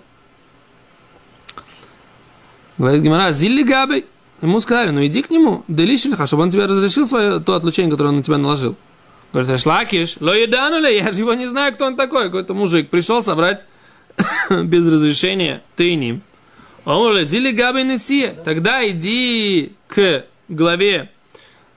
Говорит 2.79 3.03
Гимара, 3.03 3.33
зилли 3.33 3.65
габей, 3.65 4.07
ему 4.41 4.61
сказали, 4.61 4.91
ну 4.91 5.05
иди 5.05 5.23
к 5.23 5.31
нему, 5.31 5.65
делишильха, 5.67 6.27
чтобы 6.27 6.45
он 6.45 6.51
тебе 6.51 6.67
разрешил 6.67 7.07
свое 7.07 7.41
то 7.41 7.55
отлучение, 7.55 7.91
которое 7.91 8.11
он 8.11 8.19
на 8.19 8.23
тебя 8.23 8.39
наложил. 8.39 8.77
Говорит, 9.33 9.51
Решлакиш, 9.51 10.17
ло 10.21 10.35
я 10.35 11.13
же 11.13 11.19
его 11.19 11.35
не 11.35 11.47
знаю, 11.47 11.73
кто 11.75 11.87
он 11.87 11.97
такой. 11.97 12.27
Какой-то 12.27 12.55
мужик 12.55 12.91
пришел 12.91 13.23
собрать 13.23 13.65
без 14.51 14.87
разрешения 14.87 15.63
тайним. 15.75 16.23
Он 16.85 17.19
зили 17.25 17.53
габи 17.53 17.83
несия. 17.83 18.35
Тогда 18.45 18.87
иди 18.87 19.73
к 19.89 20.25
главе 20.49 21.11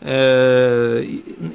э, 0.02 1.04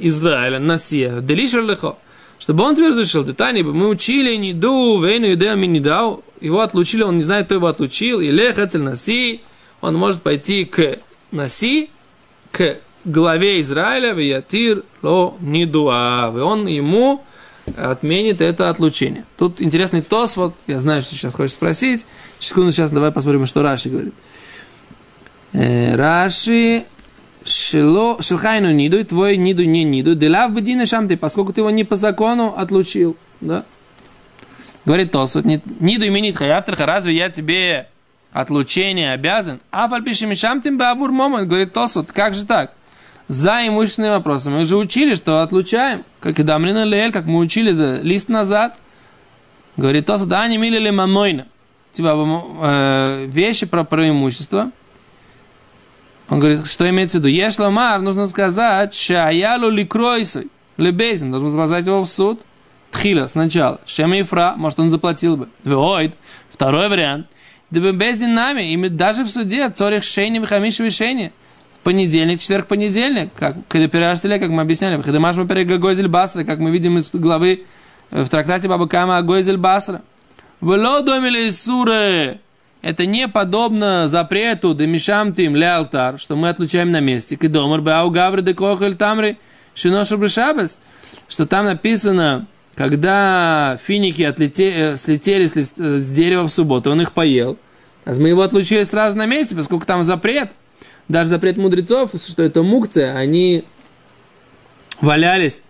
Израиля, 0.00 0.58
Насия, 0.58 1.20
Делишер 1.20 1.62
лехо, 1.64 1.96
чтобы 2.40 2.64
он 2.64 2.74
тебе 2.74 2.88
разрешил. 2.88 3.22
Детани, 3.22 3.62
мы 3.62 3.88
учили, 3.88 4.34
не 4.34 4.52
ду, 4.52 5.00
вейну, 5.00 5.32
идея, 5.34 5.54
ми 5.54 5.68
не 5.68 5.78
дал. 5.78 6.24
Его 6.40 6.62
отлучили, 6.62 7.02
он 7.02 7.18
не 7.18 7.22
знает, 7.22 7.46
кто 7.46 7.56
его 7.56 7.66
отлучил. 7.66 8.20
И 8.20 8.30
лех, 8.30 8.58
эцель 8.58 8.80
Наси, 8.80 9.42
он 9.82 9.94
может 9.94 10.22
пойти 10.22 10.64
к 10.64 10.98
Наси, 11.30 11.90
к 12.50 12.78
главе 13.04 13.60
Израиля, 13.60 14.12
Виятир 14.12 14.84
ло 15.02 15.36
нидуа. 15.40 16.32
И 16.34 16.40
он 16.40 16.66
ему 16.66 17.22
отменит 17.76 18.40
это 18.40 18.70
отлучение. 18.70 19.26
Тут 19.36 19.60
интересный 19.60 20.00
тос, 20.00 20.36
вот, 20.38 20.54
я 20.66 20.80
знаю, 20.80 21.02
что 21.02 21.14
сейчас 21.14 21.34
хочешь 21.34 21.52
спросить. 21.52 22.06
Секунду, 22.38 22.72
сейчас 22.72 22.90
давай 22.90 23.12
посмотрим, 23.12 23.46
что 23.46 23.62
Раши 23.62 23.90
говорит. 23.90 24.14
Э, 25.52 25.94
Раши 25.94 26.84
Шило, 27.44 28.20
шилхайну 28.20 28.70
ниду, 28.70 29.02
твой 29.04 29.36
ниду 29.38 29.64
не 29.64 29.82
ниду, 29.82 30.14
делав 30.14 30.52
бедина 30.52 30.84
шамты, 30.84 31.16
поскольку 31.16 31.52
ты 31.52 31.62
его 31.62 31.70
не 31.70 31.84
по 31.84 31.96
закону 31.96 32.54
отлучил, 32.56 33.16
да? 33.40 33.64
Говорит 34.84 35.12
Тос, 35.12 35.34
вот 35.34 35.44
ниду 35.44 36.06
именит 36.06 36.36
хаяфтерха, 36.36 36.86
разве 36.86 37.14
я 37.14 37.30
тебе 37.30 37.88
отлучение 38.32 39.12
обязан? 39.12 39.60
А 39.70 39.88
фальпиши 39.88 40.34
шамтим 40.34 40.78
бабур 40.78 41.12
момент, 41.12 41.48
говорит 41.48 41.72
Тос, 41.72 41.96
вот 41.96 42.12
как 42.12 42.34
же 42.34 42.44
так? 42.44 42.72
За 43.28 43.66
имущественные 43.66 44.10
вопросы. 44.10 44.50
Мы 44.50 44.64
же 44.64 44.76
учили, 44.76 45.14
что 45.14 45.42
отлучаем, 45.42 46.04
как 46.20 46.38
и 46.40 46.42
Дамрина 46.42 46.84
Лель, 46.84 47.12
как 47.12 47.26
мы 47.26 47.38
учили 47.38 47.72
да, 47.72 48.00
лист 48.00 48.28
назад. 48.28 48.76
Говорит 49.76 50.06
Тос, 50.06 50.22
да, 50.22 50.46
не 50.48 50.58
милили 50.58 50.90
мамойна. 50.90 51.46
Типа 51.92 52.16
э, 52.62 53.26
вещи 53.28 53.66
про, 53.66 53.84
про 53.84 54.08
имущество. 54.08 54.72
Он 56.30 56.38
говорит, 56.38 56.66
что 56.66 56.88
имеется 56.88 57.18
в 57.18 57.20
виду? 57.20 57.28
Ешламар, 57.28 58.00
нужно 58.00 58.28
сказать, 58.28 58.94
шаялу 58.94 59.68
ликройсой, 59.68 60.48
лебезин, 60.76 61.32
должен 61.32 61.50
сказать 61.50 61.84
его 61.84 62.02
в 62.04 62.08
суд. 62.08 62.40
Тхила, 62.92 63.26
сначала. 63.26 63.80
Шем 63.84 64.12
Ефра, 64.12 64.54
может, 64.56 64.78
он 64.78 64.90
заплатил 64.90 65.36
бы. 65.36 65.48
Веойд, 65.64 66.14
второй 66.52 66.88
вариант. 66.88 67.26
Дебезин 67.70 68.34
нами, 68.34 68.72
и 68.72 68.88
даже 68.88 69.24
в 69.24 69.30
суде, 69.30 69.68
цорих 69.70 70.04
шейни, 70.04 70.38
вихамиш 70.38 70.78
вишени. 70.78 71.32
Понедельник, 71.82 72.40
четверг, 72.40 72.66
понедельник, 72.66 73.30
как 73.36 73.56
когда 73.68 73.88
перераштели, 73.88 74.38
как 74.38 74.50
мы 74.50 74.62
объясняли. 74.62 75.00
Хадамаш 75.00 75.36
мы 75.36 75.46
перегагозель 75.46 76.08
басра, 76.08 76.44
как 76.44 76.58
мы 76.58 76.70
видим 76.70 76.98
из 76.98 77.10
главы 77.10 77.64
в 78.10 78.28
трактате 78.28 78.68
Баба 78.68 78.86
Кама 78.86 79.16
Агойзель 79.16 79.56
басра. 79.56 80.02
Вело 80.60 81.00
домили 81.00 81.48
суре. 81.50 82.40
Это 82.82 83.04
не 83.04 83.28
подобно 83.28 84.08
запрету 84.08 84.74
демишамтим 84.74 85.54
ле 85.54 85.68
алтар, 85.68 86.18
что 86.18 86.34
мы 86.36 86.48
отлучаем 86.48 86.90
на 86.90 87.00
месте. 87.00 87.36
Кедомар 87.36 87.82
бау 87.82 88.10
гаври 88.10 88.40
де 88.40 88.54
кохель 88.54 88.96
тамри 88.96 89.38
шиношу 89.74 90.16
брешабес. 90.16 90.80
Что 91.28 91.46
там 91.46 91.66
написано, 91.66 92.46
когда 92.74 93.78
финики 93.82 94.22
отлете, 94.22 94.96
слетели 94.96 95.46
с, 95.46 95.54
лист, 95.54 95.76
с 95.76 96.10
дерева 96.10 96.44
в 96.44 96.50
субботу, 96.50 96.90
он 96.90 97.02
их 97.02 97.12
поел. 97.12 97.58
А 98.06 98.14
мы 98.14 98.28
его 98.28 98.42
отлучили 98.42 98.84
сразу 98.84 99.18
на 99.18 99.26
месте, 99.26 99.54
поскольку 99.54 99.84
там 99.84 100.02
запрет. 100.02 100.52
Даже 101.08 101.28
запрет 101.28 101.56
мудрецов, 101.58 102.12
что 102.14 102.42
это 102.42 102.62
мукция, 102.62 103.16
они 103.16 103.64
валялись 105.00 105.62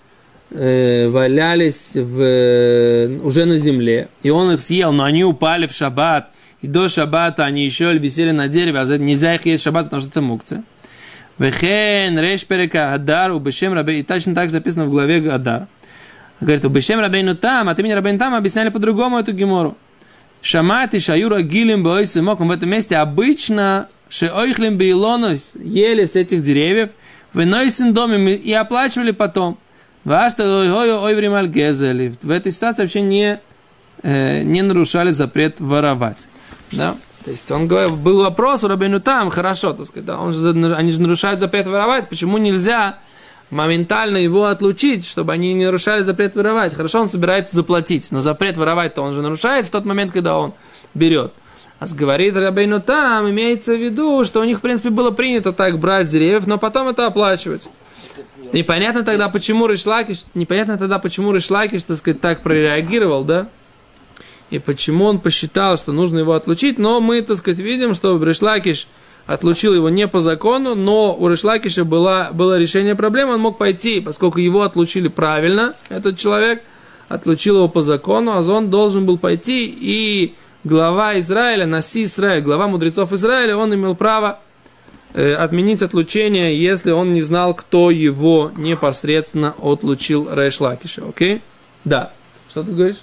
э, 0.51 1.09
валялись 1.09 1.92
в, 1.94 3.25
уже 3.25 3.46
на 3.46 3.57
земле, 3.59 4.09
и 4.23 4.31
он 4.31 4.53
их 4.53 4.61
съел, 4.61 4.92
но 4.92 5.05
они 5.05 5.25
упали 5.25 5.66
в 5.66 5.73
шаббат, 5.73 6.31
и 6.62 6.66
до 6.66 6.88
шаббата 6.88 7.44
они 7.44 7.64
еще 7.64 7.96
висели 7.96 8.33
на 8.33 8.49
дереве, 8.49 8.81
а 8.81 8.85
нельзя 8.99 9.35
их 9.35 9.46
есть 9.46 9.62
шаббат, 9.62 9.85
потому 9.85 10.03
что 10.03 10.11
это 10.11 10.20
мукция. 10.20 10.62
Вехен 11.38 12.18
реш 12.18 12.44
перека 12.44 12.92
Адар, 12.92 13.33
у 13.33 13.38
Бешем 13.38 13.73
Рабей, 13.73 14.01
и 14.01 14.03
точно 14.03 14.35
так 14.35 14.51
же 14.51 14.57
написано 14.57 14.85
в 14.85 14.90
главе 14.90 15.31
Адар. 15.31 15.68
Говорит, 16.40 16.64
у 16.66 16.68
Бешем 16.68 17.01
Рабейну 17.01 17.35
там, 17.35 17.70
от 17.70 17.79
имени 17.79 17.92
Рабейну 17.92 18.18
там 18.18 18.35
объясняли 18.35 18.68
по-другому 18.68 19.18
эту 19.18 19.33
гемору. 19.33 19.77
Шамати 20.42 20.99
шаюра 21.01 21.40
гилим 21.40 21.83
бойсы 21.83 22.20
моком. 22.23 22.49
В 22.49 22.51
этом 22.51 22.68
месте 22.70 22.96
обычно 22.96 23.88
шеойхлим 24.11 24.77
бейлонос 24.77 25.53
ели 25.55 26.05
с 26.05 26.16
этих 26.16 26.42
деревьев, 26.42 26.90
выносим 27.33 27.94
доме 27.94 28.35
и 28.35 28.53
оплачивали 28.53 29.12
потом. 29.12 29.57
В 30.05 30.12
этой 32.31 32.53
ситуации 32.53 32.83
вообще 32.83 33.01
не, 33.03 33.38
э, 34.03 34.42
не 34.42 34.62
нарушали 34.62 35.11
запрет 35.12 35.61
воровать. 35.61 36.27
Да? 36.72 36.96
То 37.24 37.30
есть 37.30 37.50
он 37.50 37.68
говорил, 37.68 37.96
был 37.96 38.22
вопрос 38.22 38.64
у 38.64 38.68
Рабину 38.68 39.00
там, 39.00 39.30
хорошо, 39.30 39.72
так 39.74 39.87
сказать, 39.87 40.06
да, 40.06 40.18
он 40.18 40.33
же, 40.33 40.74
они 40.74 40.90
же 40.90 41.02
нарушают 41.02 41.38
запрет 41.38 41.66
воровать, 41.66 42.09
почему 42.09 42.38
нельзя 42.38 42.98
моментально 43.50 44.16
его 44.16 44.46
отлучить, 44.46 45.06
чтобы 45.06 45.33
они 45.33 45.52
не 45.52 45.66
нарушали 45.66 46.02
запрет 46.02 46.37
воровать. 46.37 46.74
Хорошо, 46.74 47.02
он 47.02 47.09
собирается 47.09 47.56
заплатить, 47.56 48.11
но 48.11 48.20
запрет 48.20 48.56
воровать-то 48.56 49.02
он 49.02 49.12
же 49.12 49.22
нарушает 49.22 49.66
в 49.66 49.70
тот 49.70 49.85
момент, 49.85 50.12
когда 50.12 50.38
он 50.38 50.54
берет. 50.94 51.33
А 51.78 51.87
говорит 51.87 52.37
Рабейну 52.37 52.80
там, 52.80 53.28
имеется 53.30 53.74
в 53.74 53.83
виду, 53.83 54.24
что 54.24 54.40
у 54.40 54.44
них, 54.44 54.59
в 54.59 54.61
принципе, 54.61 54.90
было 54.90 55.11
принято 55.11 55.52
так 55.52 55.78
брать 55.78 56.11
деревьев, 56.11 56.46
но 56.46 56.59
потом 56.59 56.88
это 56.88 57.06
оплачивать. 57.06 57.68
Непонятно 58.52 59.02
тогда, 59.02 59.28
почему 59.28 59.66
Ришлакиш, 59.66 60.24
непонятно 60.35 60.76
тогда, 60.76 60.98
почему 60.98 61.33
Ришлакиш, 61.33 61.85
так 61.85 61.96
сказать, 61.96 62.20
так 62.20 62.42
прореагировал, 62.42 63.24
да? 63.24 63.48
И 64.50 64.58
почему 64.58 65.04
он 65.04 65.20
посчитал, 65.20 65.76
что 65.76 65.92
нужно 65.92 66.18
его 66.18 66.32
отлучить, 66.32 66.78
но 66.78 67.00
мы, 67.00 67.22
так 67.22 67.36
сказать, 67.36 67.60
видим, 67.60 67.94
что 67.94 68.22
Ришлакиш 68.22 68.88
отлучил 69.26 69.74
его 69.74 69.88
не 69.88 70.08
по 70.08 70.20
закону, 70.20 70.74
но 70.74 71.14
у 71.16 71.28
Решлакиша 71.28 71.84
было, 71.84 72.30
было 72.32 72.58
решение 72.58 72.96
проблемы, 72.96 73.34
он 73.34 73.40
мог 73.40 73.58
пойти, 73.58 74.00
поскольку 74.00 74.38
его 74.38 74.62
отлучили 74.62 75.06
правильно, 75.06 75.74
этот 75.88 76.18
человек, 76.18 76.62
отлучил 77.08 77.56
его 77.56 77.68
по 77.68 77.82
закону, 77.82 78.32
а 78.32 78.42
он 78.42 78.70
должен 78.70 79.06
был 79.06 79.18
пойти, 79.18 79.66
и 79.66 80.34
глава 80.64 81.18
Израиля, 81.20 81.66
Наси 81.66 82.04
Израиль, 82.04 82.42
глава 82.42 82.66
мудрецов 82.66 83.12
Израиля, 83.12 83.56
он 83.56 83.72
имел 83.72 83.94
право 83.94 84.40
э, 85.14 85.34
отменить 85.34 85.82
отлучение, 85.82 86.60
если 86.60 86.90
он 86.90 87.12
не 87.12 87.22
знал, 87.22 87.54
кто 87.54 87.92
его 87.92 88.50
непосредственно 88.56 89.54
отлучил 89.62 90.28
Решлакиша, 90.32 91.04
окей? 91.08 91.40
Да. 91.84 92.10
Что 92.48 92.64
ты 92.64 92.72
говоришь? 92.72 92.98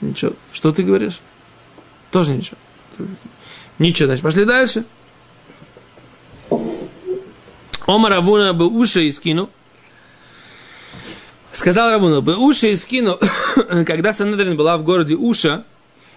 Ничего. 0.00 0.32
Что 0.52 0.72
ты 0.72 0.82
говоришь? 0.82 1.20
Тоже 2.10 2.32
ничего. 2.32 2.56
Ничего, 3.78 4.06
значит, 4.06 4.22
пошли 4.22 4.44
дальше. 4.44 4.84
Омар 7.86 8.12
Равуна 8.12 8.52
бы 8.52 8.66
уши 8.66 9.04
и 9.04 9.12
скину. 9.12 9.50
Сказал 11.52 11.90
Равуна, 11.90 12.20
бы 12.20 12.36
уши 12.36 12.72
и 12.72 12.76
скину, 12.76 13.18
когда 13.86 14.12
Санедрин 14.12 14.56
была 14.56 14.76
в 14.76 14.84
городе 14.84 15.14
Уша, 15.14 15.64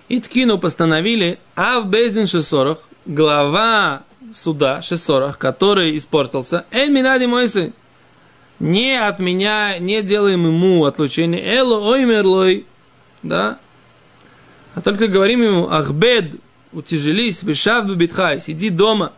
и 0.10 0.20
Ткину 0.20 0.58
постановили, 0.58 1.40
а 1.56 1.80
в 1.80 1.88
Бездин 1.90 2.28
Шесорах, 2.28 2.80
глава 3.06 4.02
суда 4.34 4.82
Шесорах, 4.82 5.38
который 5.38 5.98
испортился, 5.98 6.66
Эль 6.72 6.92
Минади 6.92 7.26
Мойсы, 7.26 7.74
не 8.60 9.00
отменяя, 9.00 9.80
не 9.80 10.02
делаем 10.02 10.46
ему 10.46 10.84
отлучение, 10.86 11.42
Эло 11.42 11.94
Оймерлой, 11.94 12.66
да, 13.24 13.60
а 14.76 14.82
только 14.82 15.08
говорим 15.08 15.42
ему, 15.42 15.70
Ахбед, 15.70 16.36
утяжелись, 16.72 17.44
вишав 17.44 17.94
битхай, 17.96 18.40
сиди 18.40 18.70
дома. 18.70 19.14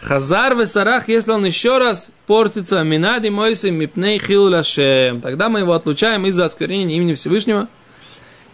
Хазар 0.00 0.56
в 0.56 0.66
сарах, 0.66 1.08
если 1.08 1.30
он 1.30 1.44
еще 1.44 1.78
раз 1.78 2.08
портится, 2.26 2.82
минади 2.82 3.28
мойсы 3.28 3.70
мипней 3.70 4.18
хилуляшем, 4.18 5.20
тогда 5.20 5.48
мы 5.48 5.60
его 5.60 5.74
отлучаем 5.74 6.26
из-за 6.26 6.46
осквернения 6.46 6.96
имени 6.96 7.14
Всевышнего. 7.14 7.68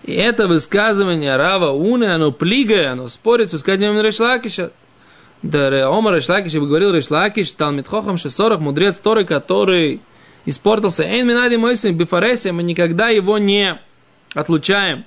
И 0.05 0.13
это 0.13 0.47
высказывание 0.47 1.37
Рава 1.37 1.71
Уны, 1.71 2.05
оно 2.05 2.33
плигая, 2.33 2.93
оно 2.93 3.09
спорит 3.09 3.49
с 3.49 3.53
высказыванием 3.53 4.05
Решлакиша. 4.05 4.73
Да, 5.43 5.89
Омар 5.89 6.17
Решлакиш, 6.17 6.55
говорил 6.55 6.95
Решлакиш, 6.95 7.53
Талмитхохам 7.53 8.19
Шесорах, 8.19 8.61
мудрец 8.61 8.99
Торы, 8.99 9.25
который 9.25 10.01
испортился. 10.45 11.05
Эйн 11.05 11.27
минади 11.27 11.57
мойсы 11.57 11.93
бифаресия, 11.93 12.53
мы 12.53 12.63
никогда 12.63 13.09
его 13.09 13.39
не 13.39 13.79
отлучаем. 14.35 15.05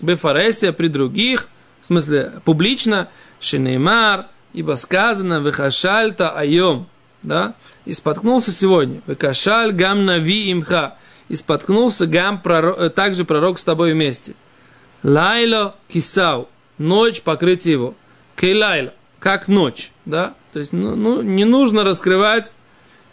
Бифаресия 0.00 0.72
при 0.72 0.88
других, 0.88 1.48
в 1.80 1.86
смысле, 1.86 2.32
публично, 2.44 3.08
Шинеймар, 3.40 4.26
ибо 4.52 4.74
сказано, 4.74 5.40
Вехашальта 5.40 6.30
айом, 6.30 6.88
да, 7.22 7.54
и 7.84 7.92
споткнулся 7.92 8.50
сегодня, 8.50 9.02
Векашаль 9.06 9.72
гам 9.72 10.04
нави 10.06 10.50
имха, 10.52 10.96
и 11.28 11.36
споткнулся 11.36 12.06
гам 12.06 12.40
пророк, 12.40 12.78
э, 12.78 12.90
также 12.90 13.24
пророк 13.24 13.58
с 13.58 13.64
тобой 13.64 13.92
вместе. 13.92 14.34
Лайло 15.02 15.74
кисау, 15.88 16.48
ночь 16.78 17.22
покрыть 17.22 17.66
его. 17.66 17.94
Кейлайла, 18.36 18.92
как 19.20 19.48
ночь, 19.48 19.92
да, 20.04 20.34
то 20.52 20.58
есть, 20.58 20.72
ну, 20.72 20.96
ну 20.96 21.22
не 21.22 21.44
нужно 21.44 21.84
раскрывать 21.84 22.52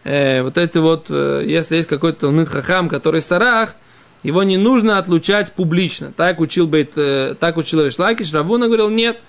э, 0.04 0.42
вот 0.42 0.58
это 0.58 0.82
вот, 0.82 1.08
э, 1.10 1.44
если 1.46 1.76
есть 1.76 1.88
какой-то 1.88 2.22
Талмит 2.22 2.50
Хахам, 2.50 2.90
который 2.90 3.22
сарах, 3.22 3.76
его 4.24 4.44
не 4.44 4.58
нужно 4.58 4.98
отлучать 4.98 5.52
публично. 5.54 6.14
Так 6.16 6.40
учил, 6.40 6.68
Бейт, 6.68 6.94
э, 6.96 7.36
так 7.40 7.58
учил 7.58 7.84
Решлакиш. 7.84 8.32
Равуна 8.34 8.68
говорил, 8.68 8.90
нет. 8.90 9.22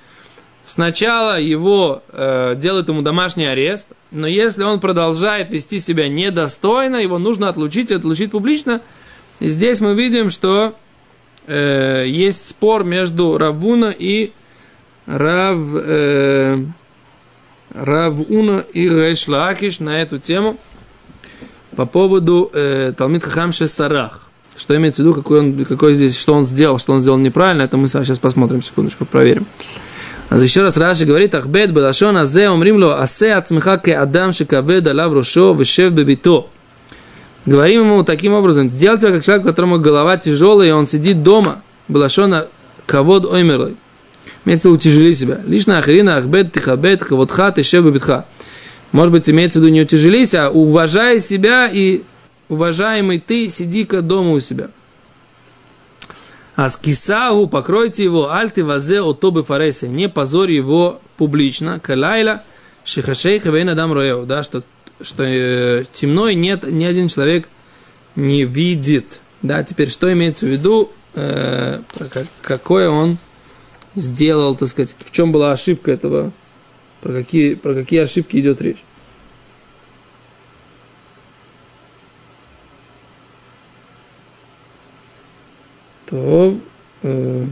Сначала 0.66 1.40
его 1.40 2.02
э, 2.08 2.54
делают 2.56 2.88
ему 2.88 3.02
домашний 3.02 3.46
арест, 3.46 3.88
но 4.10 4.26
если 4.26 4.62
он 4.62 4.80
продолжает 4.80 5.50
вести 5.50 5.80
себя 5.80 6.08
недостойно, 6.08 6.96
его 6.96 7.18
нужно 7.18 7.48
отлучить 7.48 7.90
отлучить 7.90 8.30
публично. 8.30 8.80
И 9.40 9.48
здесь 9.48 9.80
мы 9.80 9.94
видим, 9.94 10.30
что 10.30 10.76
э, 11.46 12.04
есть 12.06 12.46
спор 12.46 12.84
между 12.84 13.38
Равуна 13.38 13.94
и 13.98 14.32
Рав, 15.06 15.58
э, 15.74 16.64
Равуна 17.70 18.64
и 18.72 18.88
Решлакиш 18.88 19.80
на 19.80 20.00
эту 20.00 20.18
тему 20.18 20.56
по 21.74 21.86
поводу 21.86 22.50
э, 22.52 22.92
Талмит 22.96 23.24
Хахам 23.24 23.52
Шесарах. 23.52 24.28
Что 24.56 24.76
имеется 24.76 25.02
в 25.02 25.06
виду, 25.06 25.14
какой, 25.14 25.40
он, 25.40 25.64
какой 25.64 25.94
здесь, 25.94 26.16
что 26.18 26.34
он 26.34 26.44
сделал, 26.46 26.78
что 26.78 26.92
он 26.92 27.00
сделал 27.00 27.18
неправильно, 27.18 27.62
это 27.62 27.76
мы 27.76 27.88
сейчас 27.88 28.18
посмотрим, 28.18 28.62
секундочку, 28.62 29.04
проверим. 29.04 29.46
А 30.28 30.38
еще 30.38 30.62
раз 30.62 30.76
Раши 30.78 31.04
говорит, 31.04 31.34
Ахбет 31.34 31.72
Балашон 31.72 32.16
Азе 32.16 32.48
умримло 32.48 33.02
Асе 33.02 33.34
Ацмиха 33.34 33.76
Ке 33.76 33.96
Адам 33.96 34.32
Шикавед 34.32 34.86
Алав 34.86 35.12
Рошо 35.12 35.52
Вешев 35.52 35.92
Бебито. 35.92 36.46
Говорим 37.44 37.82
ему 37.82 38.02
таким 38.02 38.32
образом, 38.32 38.70
сделай 38.70 38.98
тебя 38.98 39.12
как 39.12 39.24
человек, 39.24 39.44
у 39.44 39.48
которого 39.48 39.78
голова 39.78 40.16
тяжелая, 40.16 40.68
и 40.68 40.72
он 40.72 40.86
сидит 40.86 41.22
дома. 41.22 41.62
Балашона 41.88 42.46
Кавод 42.86 43.26
Оймерлой. 43.26 43.76
Имеется 44.44 44.70
утяжели 44.70 45.12
себя. 45.12 45.40
Лишь 45.46 45.66
на 45.66 45.78
Ахрина 45.78 46.16
Ахбет 46.16 46.52
Тихабет 46.52 47.04
Каводха 47.04 47.52
Тешев 47.52 47.84
Бебитха. 47.84 48.24
Может 48.92 49.12
быть, 49.12 49.28
имеется 49.28 49.58
в 49.58 49.62
виду 49.62 49.72
не 49.72 49.82
утяжелись, 49.82 50.34
а 50.34 50.50
уважай 50.50 51.20
себя 51.20 51.68
и 51.70 52.02
уважаемый 52.52 53.18
ты, 53.18 53.48
сиди-ка 53.48 54.02
дома 54.02 54.32
у 54.32 54.40
себя. 54.40 54.68
А 56.54 56.68
с 56.68 56.76
кисагу 56.76 57.48
покройте 57.48 58.04
его, 58.04 58.30
альты 58.30 58.62
вазе 58.62 59.00
отобы 59.00 59.42
фаресе, 59.42 59.88
не 59.88 60.08
позорь 60.10 60.52
его 60.52 61.00
публично, 61.16 61.80
калайла, 61.80 62.42
шихашейха 62.84 63.48
вейна 63.48 63.74
дам 63.74 63.94
роеу, 63.94 64.26
да, 64.26 64.42
что, 64.42 64.62
что 65.00 65.24
э, 65.24 65.84
темно 65.94 66.28
и 66.28 66.34
нет, 66.34 66.70
ни 66.70 66.84
один 66.84 67.08
человек 67.08 67.48
не 68.16 68.44
видит. 68.44 69.20
Да, 69.40 69.64
теперь 69.64 69.88
что 69.88 70.12
имеется 70.12 70.44
в 70.44 70.50
виду, 70.50 70.92
э, 71.14 71.80
как, 71.98 72.26
какое 72.42 72.90
он 72.90 73.16
сделал, 73.94 74.56
так 74.56 74.68
сказать, 74.68 74.94
в 74.98 75.10
чем 75.10 75.32
была 75.32 75.52
ошибка 75.52 75.90
этого, 75.90 76.32
про 77.00 77.14
какие, 77.14 77.54
про 77.54 77.74
какие 77.74 78.00
ошибки 78.00 78.36
идет 78.36 78.60
речь. 78.60 78.84
То 86.12 86.54
э, 87.04 87.46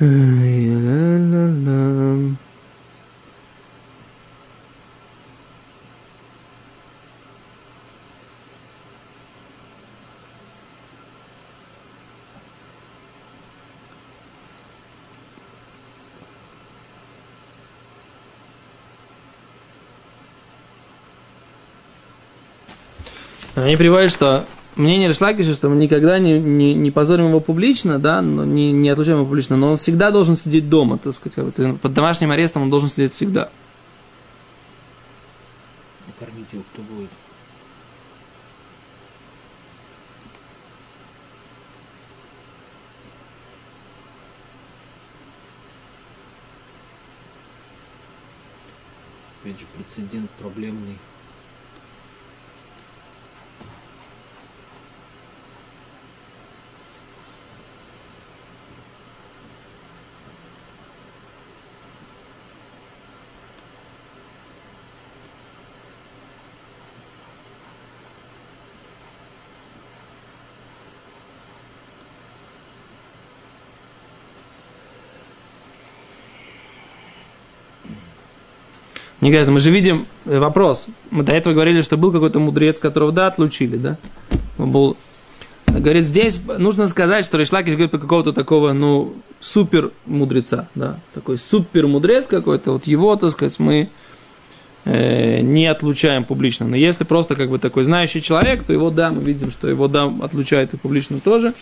لا 0.00 1.18
لا 1.18 1.46
لا 1.64 2.45
Они 23.56 23.74
приводят, 23.76 24.12
что 24.12 24.44
мнение 24.76 25.08
Решлакиша, 25.08 25.54
что 25.54 25.70
мы 25.70 25.76
никогда 25.76 26.18
не, 26.18 26.38
не, 26.38 26.74
не 26.74 26.90
позорим 26.90 27.28
его 27.28 27.40
публично, 27.40 27.98
да, 27.98 28.20
но 28.20 28.44
не, 28.44 28.70
не 28.70 28.90
отлучаем 28.90 29.16
его 29.16 29.26
публично, 29.26 29.56
но 29.56 29.72
он 29.72 29.76
всегда 29.78 30.10
должен 30.10 30.36
сидеть 30.36 30.68
дома, 30.68 30.98
так 30.98 31.14
сказать, 31.14 31.80
под 31.80 31.94
домашним 31.94 32.32
арестом 32.32 32.64
он 32.64 32.70
должен 32.70 32.90
сидеть 32.90 33.14
всегда. 33.14 33.50
Кормить 36.18 36.46
его 36.52 36.64
кто 36.72 36.82
будет? 36.82 37.10
Опять 49.42 49.60
же, 49.60 49.66
прецедент 49.76 50.30
проблемный. 50.32 50.98
Не 79.26 79.32
говорят, 79.32 79.48
мы 79.48 79.58
же 79.58 79.72
видим 79.72 80.06
э, 80.24 80.38
вопрос. 80.38 80.86
Мы 81.10 81.24
до 81.24 81.32
этого 81.32 81.52
говорили, 81.52 81.80
что 81.80 81.96
был 81.96 82.12
какой-то 82.12 82.38
мудрец, 82.38 82.78
которого, 82.78 83.10
да, 83.10 83.26
отлучили, 83.26 83.76
да? 83.76 83.96
Он 84.56 84.70
был... 84.70 84.96
Говорит, 85.66 86.04
здесь 86.04 86.40
нужно 86.58 86.86
сказать, 86.86 87.24
что 87.24 87.36
Решлакиш 87.36 87.72
говорит 87.72 87.90
про 87.90 87.98
какого-то 87.98 88.32
такого, 88.32 88.72
ну, 88.72 89.16
супер 89.40 89.90
мудреца, 90.04 90.68
да, 90.76 91.00
такой 91.12 91.38
супер 91.38 91.88
мудрец 91.88 92.28
какой-то, 92.28 92.70
вот 92.74 92.86
его, 92.86 93.16
так 93.16 93.32
сказать, 93.32 93.58
мы 93.58 93.88
э, 94.84 95.40
не 95.40 95.66
отлучаем 95.66 96.22
публично. 96.22 96.68
Но 96.68 96.76
если 96.76 97.02
просто 97.02 97.34
как 97.34 97.50
бы 97.50 97.58
такой 97.58 97.82
знающий 97.82 98.22
человек, 98.22 98.62
то 98.62 98.72
его, 98.72 98.90
да, 98.90 99.10
мы 99.10 99.24
видим, 99.24 99.50
что 99.50 99.66
его, 99.66 99.88
да, 99.88 100.04
отлучают 100.22 100.72
и 100.72 100.76
публично 100.76 101.18
тоже, 101.18 101.52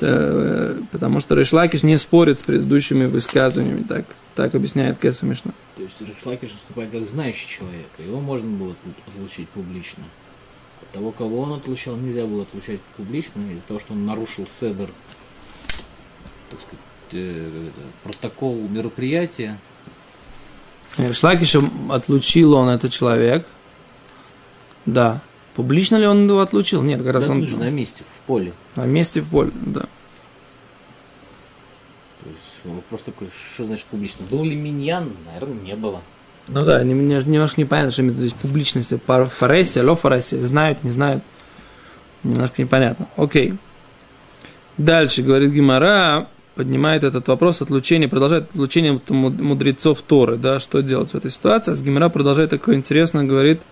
э, 0.00 0.80
потому 0.92 1.20
что 1.20 1.34
Решлакиш 1.34 1.82
не 1.82 1.96
спорит 1.96 2.38
с 2.38 2.42
предыдущими 2.42 3.06
высказываниями, 3.06 3.82
так, 3.82 4.04
так 4.34 4.54
объясняет 4.54 4.98
Кеса 4.98 5.26
Мишна. 5.26 5.52
То 5.76 5.82
есть 5.82 6.00
Решлакиш 6.00 6.52
выступает 6.52 6.90
как 6.90 7.08
знающий 7.08 7.48
человек, 7.48 7.88
его 7.98 8.20
можно 8.20 8.48
было 8.48 8.74
отлучить 9.06 9.48
публично. 9.50 10.04
Того, 10.92 11.10
кого 11.10 11.40
он 11.40 11.52
отлучал, 11.52 11.96
нельзя 11.96 12.24
было 12.24 12.42
отлучать 12.42 12.80
публично 12.96 13.40
из-за 13.52 13.62
того, 13.62 13.80
что 13.80 13.92
он 13.92 14.06
нарушил 14.06 14.46
седер, 14.60 14.90
так 16.50 16.60
сказать, 16.60 16.78
э, 17.12 17.68
протокол 18.02 18.56
мероприятия. 18.68 19.58
Шлакишем 21.12 21.92
отлучил 21.92 22.54
он 22.54 22.68
этот 22.68 22.92
человек. 22.92 23.46
Да. 24.86 25.20
Публично 25.56 25.96
ли 25.96 26.06
он 26.06 26.28
его 26.28 26.40
отлучил? 26.40 26.82
Нет, 26.82 27.02
как 27.02 27.14
раз 27.14 27.26
да, 27.26 27.32
он... 27.32 27.40
на 27.40 27.70
месте, 27.70 28.04
в 28.04 28.26
поле. 28.26 28.52
На 28.76 28.84
месте 28.84 29.22
в 29.22 29.26
поле, 29.26 29.50
да. 29.54 29.80
То 32.20 32.28
есть 32.28 32.60
вопрос 32.64 33.02
такой, 33.04 33.30
что 33.54 33.64
значит 33.64 33.86
публично? 33.86 34.26
Был 34.30 34.44
ли 34.44 34.54
миньян? 34.54 35.10
Наверное, 35.24 35.58
не 35.64 35.74
было. 35.74 36.02
Ну 36.48 36.62
да, 36.62 36.84
немножко 36.84 37.58
непонятно, 37.58 37.90
что 37.90 38.02
имеется 38.02 38.20
здесь 38.20 38.34
публичность. 38.34 38.92
Фаресия, 39.06 39.82
ло 39.82 39.96
фаресия, 39.96 40.42
знают, 40.42 40.84
не 40.84 40.90
знают. 40.90 41.22
Немножко 42.22 42.60
непонятно. 42.60 43.08
Окей. 43.16 43.54
Дальше, 44.76 45.22
говорит 45.22 45.52
Гимара, 45.52 46.28
поднимает 46.54 47.02
этот 47.02 47.28
вопрос 47.28 47.62
отлучения, 47.62 48.08
продолжает 48.08 48.50
отлучение 48.50 49.00
мудрецов 49.08 50.02
Торы, 50.02 50.36
да, 50.36 50.60
что 50.60 50.82
делать 50.82 51.12
в 51.12 51.14
этой 51.14 51.30
ситуации. 51.30 51.72
А 51.72 51.74
с 51.74 51.82
Гимара 51.82 52.10
продолжает 52.10 52.50
такое 52.50 52.74
интересно, 52.74 53.24
говорит, 53.24 53.62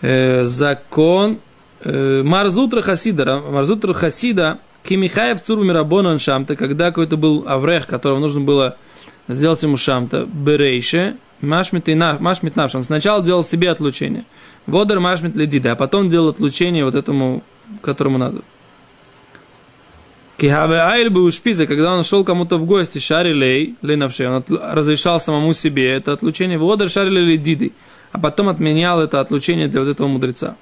э, 0.00 0.44
закон 0.44 1.38
э, 1.84 2.22
Марзутра 2.24 2.82
Хасида, 2.82 3.40
Марзутра 3.40 3.92
Хасида, 3.92 4.58
Кимихаев 4.84 5.42
Цуру 5.42 5.64
Мирабонан 5.64 6.18
Шамта, 6.18 6.56
когда 6.56 6.86
какой-то 6.86 7.16
был 7.16 7.44
Аврех, 7.46 7.86
которого 7.86 8.18
нужно 8.18 8.40
было 8.40 8.76
сделать 9.28 9.62
ему 9.62 9.76
Шамта, 9.76 10.26
Берейше, 10.26 11.16
Машмит 11.40 11.88
и 11.88 11.94
Машмит 11.94 12.56
Навш. 12.56 12.74
Он 12.74 12.84
сначала 12.84 13.22
делал 13.22 13.44
себе 13.44 13.70
отлучение. 13.70 14.24
Водор 14.66 15.00
Машмит 15.00 15.36
Ледида, 15.36 15.72
а 15.72 15.76
потом 15.76 16.10
делал 16.10 16.28
отлучение 16.28 16.84
вот 16.84 16.94
этому, 16.94 17.42
которому 17.82 18.18
надо. 18.18 18.42
Кихаве 20.38 20.76
Айль 20.76 21.10
бы 21.10 21.24
ушпиза, 21.24 21.66
когда 21.66 21.92
он 21.92 22.04
шел 22.04 22.24
кому-то 22.24 22.58
в 22.58 22.64
гости, 22.64 22.98
шари 22.98 23.32
лей, 23.32 23.76
лейнавши, 23.82 24.28
он 24.28 24.44
разрешал 24.48 25.18
самому 25.18 25.52
себе 25.52 25.90
это 25.90 26.12
отлучение, 26.12 26.58
водор 26.58 26.88
шари 26.88 27.10
лей 27.10 27.36
диды, 27.36 27.72
а 28.12 28.20
потом 28.20 28.48
отменял 28.48 29.00
это 29.00 29.20
отлучение 29.20 29.66
для 29.66 29.80
вот 29.80 29.88
этого 29.88 30.06
мудреца. 30.06 30.56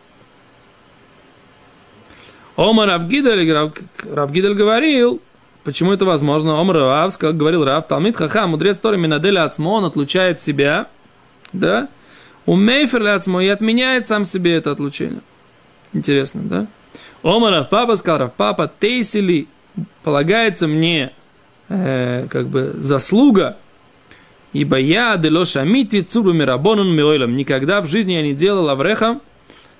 Омар 2.56 2.88
Равгидель, 2.88 3.72
Равгидель 4.10 4.54
говорил, 4.54 5.20
Почему 5.66 5.92
это 5.92 6.04
возможно? 6.04 6.60
Омар 6.60 6.76
Рав, 6.76 7.18
говорил 7.18 7.64
Рав, 7.64 7.88
Талмит 7.88 8.16
Хаха, 8.16 8.46
мудрец 8.46 8.78
Тори 8.78 8.96
Минаделя 8.96 9.42
Ацмо, 9.42 9.72
он 9.72 9.84
отлучает 9.84 10.40
себя, 10.40 10.86
да? 11.52 11.88
У 12.46 12.54
Мейфер 12.54 13.04
Ацмо 13.04 13.42
и 13.42 13.48
отменяет 13.48 14.06
сам 14.06 14.24
себе 14.24 14.54
это 14.54 14.70
отлучение. 14.70 15.22
Интересно, 15.92 16.42
да? 16.44 16.66
Омар 17.24 17.52
Рав 17.52 17.68
Папа 17.68 17.96
сказал, 17.96 18.20
Рав 18.20 18.34
Папа, 18.34 18.70
Тейсили, 18.78 19.48
полагается 20.02 20.66
мне 20.68 21.12
э, 21.68 22.26
как 22.30 22.46
бы 22.48 22.72
заслуга, 22.76 23.56
ибо 24.52 24.78
я 24.78 25.16
дело 25.16 25.46
шамит 25.46 25.92
вицуру 25.92 26.32
мирабонун 26.32 26.94
миойлом. 26.94 27.36
Никогда 27.36 27.80
в 27.80 27.86
жизни 27.86 28.12
я 28.12 28.22
не 28.22 28.34
делал 28.34 28.68
аврехам 28.68 29.20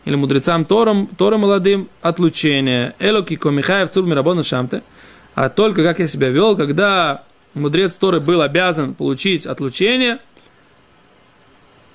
или 0.04 0.14
мудрецам 0.14 0.64
Тором, 0.64 1.06
Тором 1.06 1.40
молодым 1.40 1.88
отлучение. 2.02 2.94
Элоки 2.98 3.37
комихаев 3.37 3.90
цур 3.90 4.04
мирабонун 4.04 4.44
шамте– 4.44 4.82
а 5.37 5.50
только 5.50 5.85
как 5.85 5.98
я 5.98 6.09
себя 6.09 6.30
вел, 6.30 6.56
когда 6.56 7.24
мудрец 7.52 7.94
Торы 7.96 8.20
был 8.20 8.40
обязан 8.40 8.94
получить 8.94 9.44
отлучение. 9.44 10.18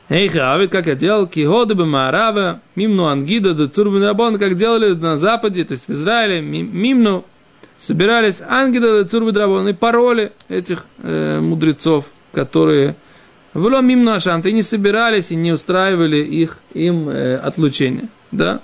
Эй, 0.10 0.28
Хавит, 0.28 0.72
как 0.72 0.86
я 0.86 0.94
делал, 0.94 1.26
киходы 1.26 1.74
бы 1.74 1.88
Маарава, 1.88 2.62
мимну 2.76 3.08
ангида, 3.08 3.56
да 3.56 3.68
цурбин 3.68 4.04
рабон, 4.04 4.38
как 4.38 4.56
делали 4.56 4.94
на 4.94 5.18
Западе, 5.18 5.64
то 5.64 5.72
есть 5.72 5.88
в 5.88 5.92
Израиле, 5.92 6.40
мимну, 6.42 7.26
собирались 7.82 8.41
ангида, 8.41 9.04
да 9.04 9.10
цурбин 9.10 9.36
рабон, 9.36 9.67
и 9.67 9.74
пароли 9.74 10.32
этих 10.50 10.86
э, 11.02 11.39
мудрецов, 11.39 12.06
которые 12.32 12.96
в 13.54 13.82
мимну 13.82 14.12
ашанта, 14.12 14.50
и 14.50 14.54
не 14.54 14.62
собирались, 14.62 15.32
и 15.32 15.36
не 15.36 15.52
устраивали 15.52 16.17
их, 16.17 16.60
им 16.74 17.10
э, 17.10 17.38
отлучение, 17.38 18.08
да. 18.32 18.62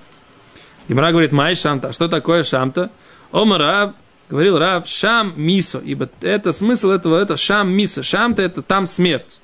Гимра 0.88 1.12
говорит, 1.12 1.32
май 1.32 1.56
шамта, 1.56 1.92
что 1.92 2.08
такое 2.08 2.44
шамта? 2.44 2.92
Омарав, 3.32 3.94
говорил 4.30 4.58
Рав, 4.58 4.88
шам 4.88 5.34
мисо, 5.36 5.80
ибо 5.80 6.08
это 6.22 6.54
смысл 6.54 6.92
этого, 6.92 7.20
это 7.20 7.36
шам 7.36 7.70
мисо. 7.70 8.04
Шам-то 8.04 8.42
это 8.42 8.62
там 8.62 8.88
смерть. 8.88 9.42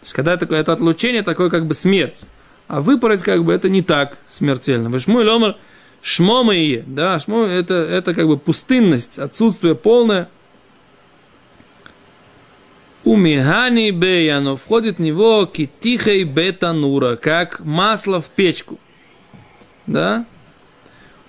То 0.00 0.04
есть, 0.04 0.14
когда 0.14 0.36
такое, 0.38 0.60
это 0.60 0.72
отлучение, 0.72 1.22
такое 1.22 1.50
как 1.50 1.66
бы 1.66 1.74
смерть. 1.74 2.24
А 2.68 2.80
выпороть 2.80 3.22
как 3.22 3.44
бы 3.44 3.52
это 3.52 3.68
не 3.68 3.82
так 3.82 4.16
смертельно. 4.26 4.88
Вышму 4.88 5.18
ломар 5.18 5.56
шмома 6.02 6.54
и 6.54 6.82
да, 6.86 7.18
шмо 7.18 7.44
это, 7.44 7.74
это 7.74 8.14
как 8.14 8.26
бы 8.26 8.36
пустынность, 8.38 9.18
отсутствие 9.18 9.74
полное. 9.74 10.28
Умихани 13.04 13.90
беяно 13.90 14.56
входит 14.56 14.98
в 14.98 15.00
него 15.00 15.46
китихей 15.46 16.24
бетанура, 16.24 17.14
как 17.14 17.60
масло 17.60 18.20
в 18.20 18.26
печку. 18.30 18.80
Да? 19.86 20.26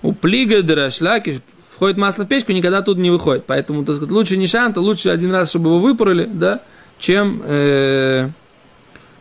У 0.02 0.12
плига 0.12 0.62
драшлаки 0.62 1.40
входит 1.78 1.96
масло 1.96 2.24
в 2.24 2.28
печку, 2.28 2.50
никогда 2.50 2.82
тут 2.82 2.98
не 2.98 3.10
выходит. 3.10 3.44
Поэтому, 3.46 3.84
так 3.84 3.96
сказать, 3.96 4.12
лучше 4.12 4.36
не 4.36 4.48
шанта, 4.48 4.80
лучше 4.80 5.10
один 5.10 5.30
раз, 5.30 5.50
чтобы 5.50 5.70
его 5.70 5.78
выпороли, 5.78 6.24
да, 6.24 6.62
чем, 6.98 7.40
э, 7.44 8.30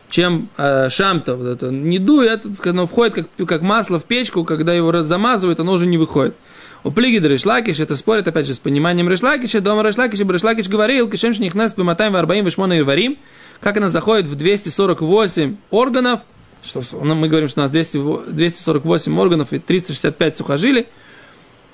чем 0.09 0.49
э, 0.57 0.89
шамта. 0.89 1.35
Вот 1.35 1.47
это. 1.47 1.69
Не 1.69 1.99
дует, 1.99 2.45
оно 2.65 2.87
входит 2.87 3.27
как, 3.37 3.47
как 3.47 3.61
масло 3.61 3.99
в 3.99 4.05
печку, 4.05 4.43
когда 4.43 4.73
его 4.73 5.03
замазывают, 5.03 5.59
оно 5.59 5.73
уже 5.73 5.85
не 5.85 5.97
выходит. 5.97 6.35
У 6.83 6.91
плиги 6.91 7.17
Решлакиш, 7.17 7.79
это 7.79 7.95
спорит, 7.95 8.27
опять 8.27 8.47
же, 8.47 8.53
с 8.53 8.59
пониманием 8.59 9.09
Решлакиша, 9.09 9.61
дома 9.61 9.83
Решлакиша, 9.83 10.23
Решлакиш 10.23 10.69
говорил, 10.69 11.09
кишем 11.09 11.33
шних 11.33 11.55
нас 11.55 11.73
пиматаем 11.73 12.13
варбаим 12.13 12.45
вишмона 12.45 12.73
и 12.73 12.81
варим, 12.81 13.17
как 13.59 13.77
она 13.77 13.89
заходит 13.89 14.27
в 14.27 14.35
248 14.35 15.57
органов, 15.71 16.21
что 16.63 16.81
ну, 17.01 17.15
мы 17.15 17.27
говорим, 17.27 17.49
что 17.49 17.61
у 17.61 17.63
нас 17.63 17.71
200, 17.71 18.31
248 18.31 19.19
органов 19.19 19.53
и 19.53 19.59
365 19.59 20.37
сухожилий, 20.37 20.87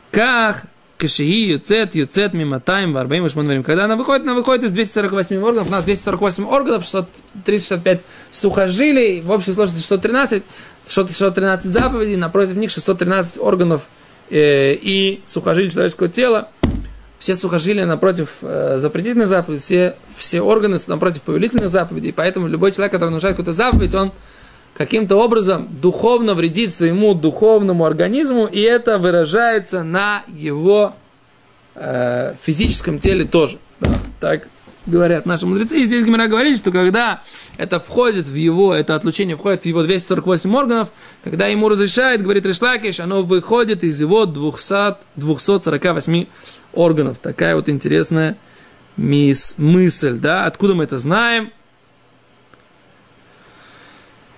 как 0.09 0.65
Кашии, 0.97 1.51
Юцет, 1.51 1.95
Юцет, 1.95 2.33
Миматаем, 2.33 2.93
Варбаим, 2.93 3.29
Шманварим. 3.29 3.63
Когда 3.63 3.85
она 3.85 3.95
выходит, 3.95 4.23
она 4.23 4.33
выходит 4.33 4.63
из 4.63 4.71
248 4.71 5.41
органов. 5.41 5.67
У 5.67 5.71
нас 5.71 5.83
248 5.83 6.45
органов, 6.45 6.83
635 6.83 8.01
сухожилий, 8.31 9.21
в 9.21 9.31
общей 9.31 9.53
сложности 9.53 9.81
613, 9.81 10.43
613 10.87 11.65
заповедей, 11.65 12.15
напротив 12.15 12.55
них 12.55 12.71
613 12.71 13.39
органов 13.39 13.83
э, 14.29 14.73
и 14.75 15.21
сухожилий 15.25 15.71
человеческого 15.71 16.09
тела. 16.09 16.49
Все 17.19 17.35
сухожилия 17.35 17.85
напротив 17.85 18.29
э, 18.41 18.77
запретительных 18.79 19.27
заповедей, 19.27 19.61
все, 19.61 19.95
все 20.17 20.41
органы 20.41 20.77
напротив 20.87 21.21
повелительных 21.21 21.69
заповедей. 21.69 22.13
Поэтому 22.13 22.47
любой 22.47 22.71
человек, 22.71 22.91
который 22.91 23.11
нарушает 23.11 23.35
какую-то 23.35 23.53
заповедь, 23.53 23.95
он 23.95 24.11
каким-то 24.73 25.17
образом 25.17 25.67
духовно 25.81 26.33
вредит 26.33 26.73
своему 26.73 27.13
духовному 27.13 27.85
организму, 27.85 28.45
и 28.45 28.59
это 28.59 28.97
выражается 28.97 29.83
на 29.83 30.23
его 30.27 30.93
э, 31.75 32.35
физическом 32.41 32.99
теле 32.99 33.25
тоже. 33.25 33.59
Да, 33.79 33.91
так 34.19 34.47
говорят 34.85 35.25
наши 35.25 35.45
мудрецы. 35.45 35.77
И 35.77 35.85
здесь 35.85 36.05
Гимера 36.05 36.27
говорит, 36.27 36.57
что 36.57 36.71
когда 36.71 37.21
это 37.57 37.79
входит 37.79 38.27
в 38.27 38.35
его, 38.35 38.73
это 38.73 38.95
отлучение 38.95 39.37
входит 39.37 39.63
в 39.63 39.65
его 39.65 39.83
248 39.83 40.53
органов, 40.55 40.89
когда 41.23 41.47
ему 41.47 41.69
разрешает, 41.69 42.21
говорит 42.21 42.45
Решлакиш, 42.45 42.99
оно 42.99 43.23
выходит 43.23 43.83
из 43.83 44.01
его 44.01 44.25
200, 44.25 44.97
248 45.15 46.25
органов. 46.73 47.17
Такая 47.21 47.55
вот 47.55 47.69
интересная 47.69 48.37
мис, 48.97 49.55
мысль, 49.57 50.19
да, 50.19 50.45
откуда 50.45 50.73
мы 50.73 50.83
это 50.83 50.97
знаем– 50.97 51.51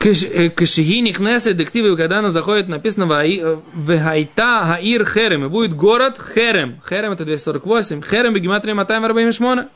Кашихи 0.06 1.02
Нихнеса 1.02 1.54
дективы, 1.54 1.98
когда 1.98 2.20
она 2.20 2.32
заходит, 2.32 2.68
написано 2.68 3.06
Вехайта 3.74 4.64
Хаир 4.66 5.04
Херем. 5.04 5.46
И 5.46 5.48
будет 5.48 5.74
город 5.74 6.20
Херем. 6.36 6.80
Херем 6.88 7.14
это 7.14 7.26
248. 7.26 8.04
Херем 8.04 8.34
бы 8.34 8.40
гематрия 8.40 8.76
Матаем 8.76 9.04
Арбаим 9.04 9.32
Шмона. 9.32 9.68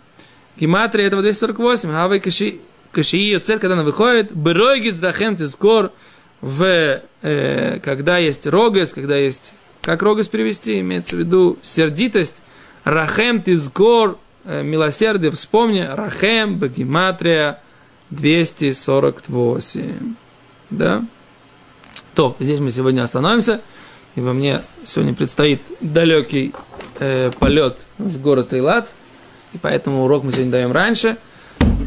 Гематрия 0.60 1.08
этого 1.08 1.24
248. 1.24 1.92
Хавай 1.92 2.20
кашии 2.20 3.38
цель, 3.38 3.58
когда 3.58 3.74
она 3.74 3.84
выходит, 3.84 4.32
беройгит 4.36 4.96
здрахем 4.96 5.36
тискор, 5.36 5.92
в, 6.42 7.02
э, 7.24 7.80
когда 7.84 8.20
есть 8.20 8.46
рогес, 8.46 8.94
когда 8.94 9.18
есть, 9.18 9.54
как 9.82 10.04
рогес 10.04 10.28
перевести, 10.28 10.80
имеется 10.80 11.15
в 11.15 11.20
виду 11.20 11.58
сердитость, 11.63 12.44
рахем 12.84 13.42
тискор, 13.42 14.20
э, 14.46 14.62
милосердие, 14.62 15.32
вспомни, 15.32 15.88
рахем, 15.92 16.60
бегематрия, 16.60 17.62
248. 18.12 20.15
Да? 20.69 21.06
То, 22.15 22.36
здесь 22.39 22.60
мы 22.60 22.72
сегодня 22.72 23.04
остановимся, 23.04 23.62
ибо 24.15 24.34
мне 24.34 24.62
сегодня 24.86 25.13
предстоит 25.13 25.62
далекий 25.80 26.54
э, 27.00 27.32
полет 27.39 27.78
в 27.98 28.22
город 28.22 28.54
Эйлат, 28.54 28.93
и 29.54 29.58
поэтому 29.58 30.04
урок 30.04 30.24
мы 30.24 30.32
сегодня 30.32 30.52
даем 30.52 30.72
раньше. 30.72 31.17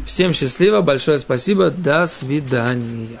Всем 0.05 0.33
счастливо, 0.33 0.81
большое 0.81 1.19
спасибо, 1.19 1.71
до 1.71 2.07
свидания. 2.07 3.19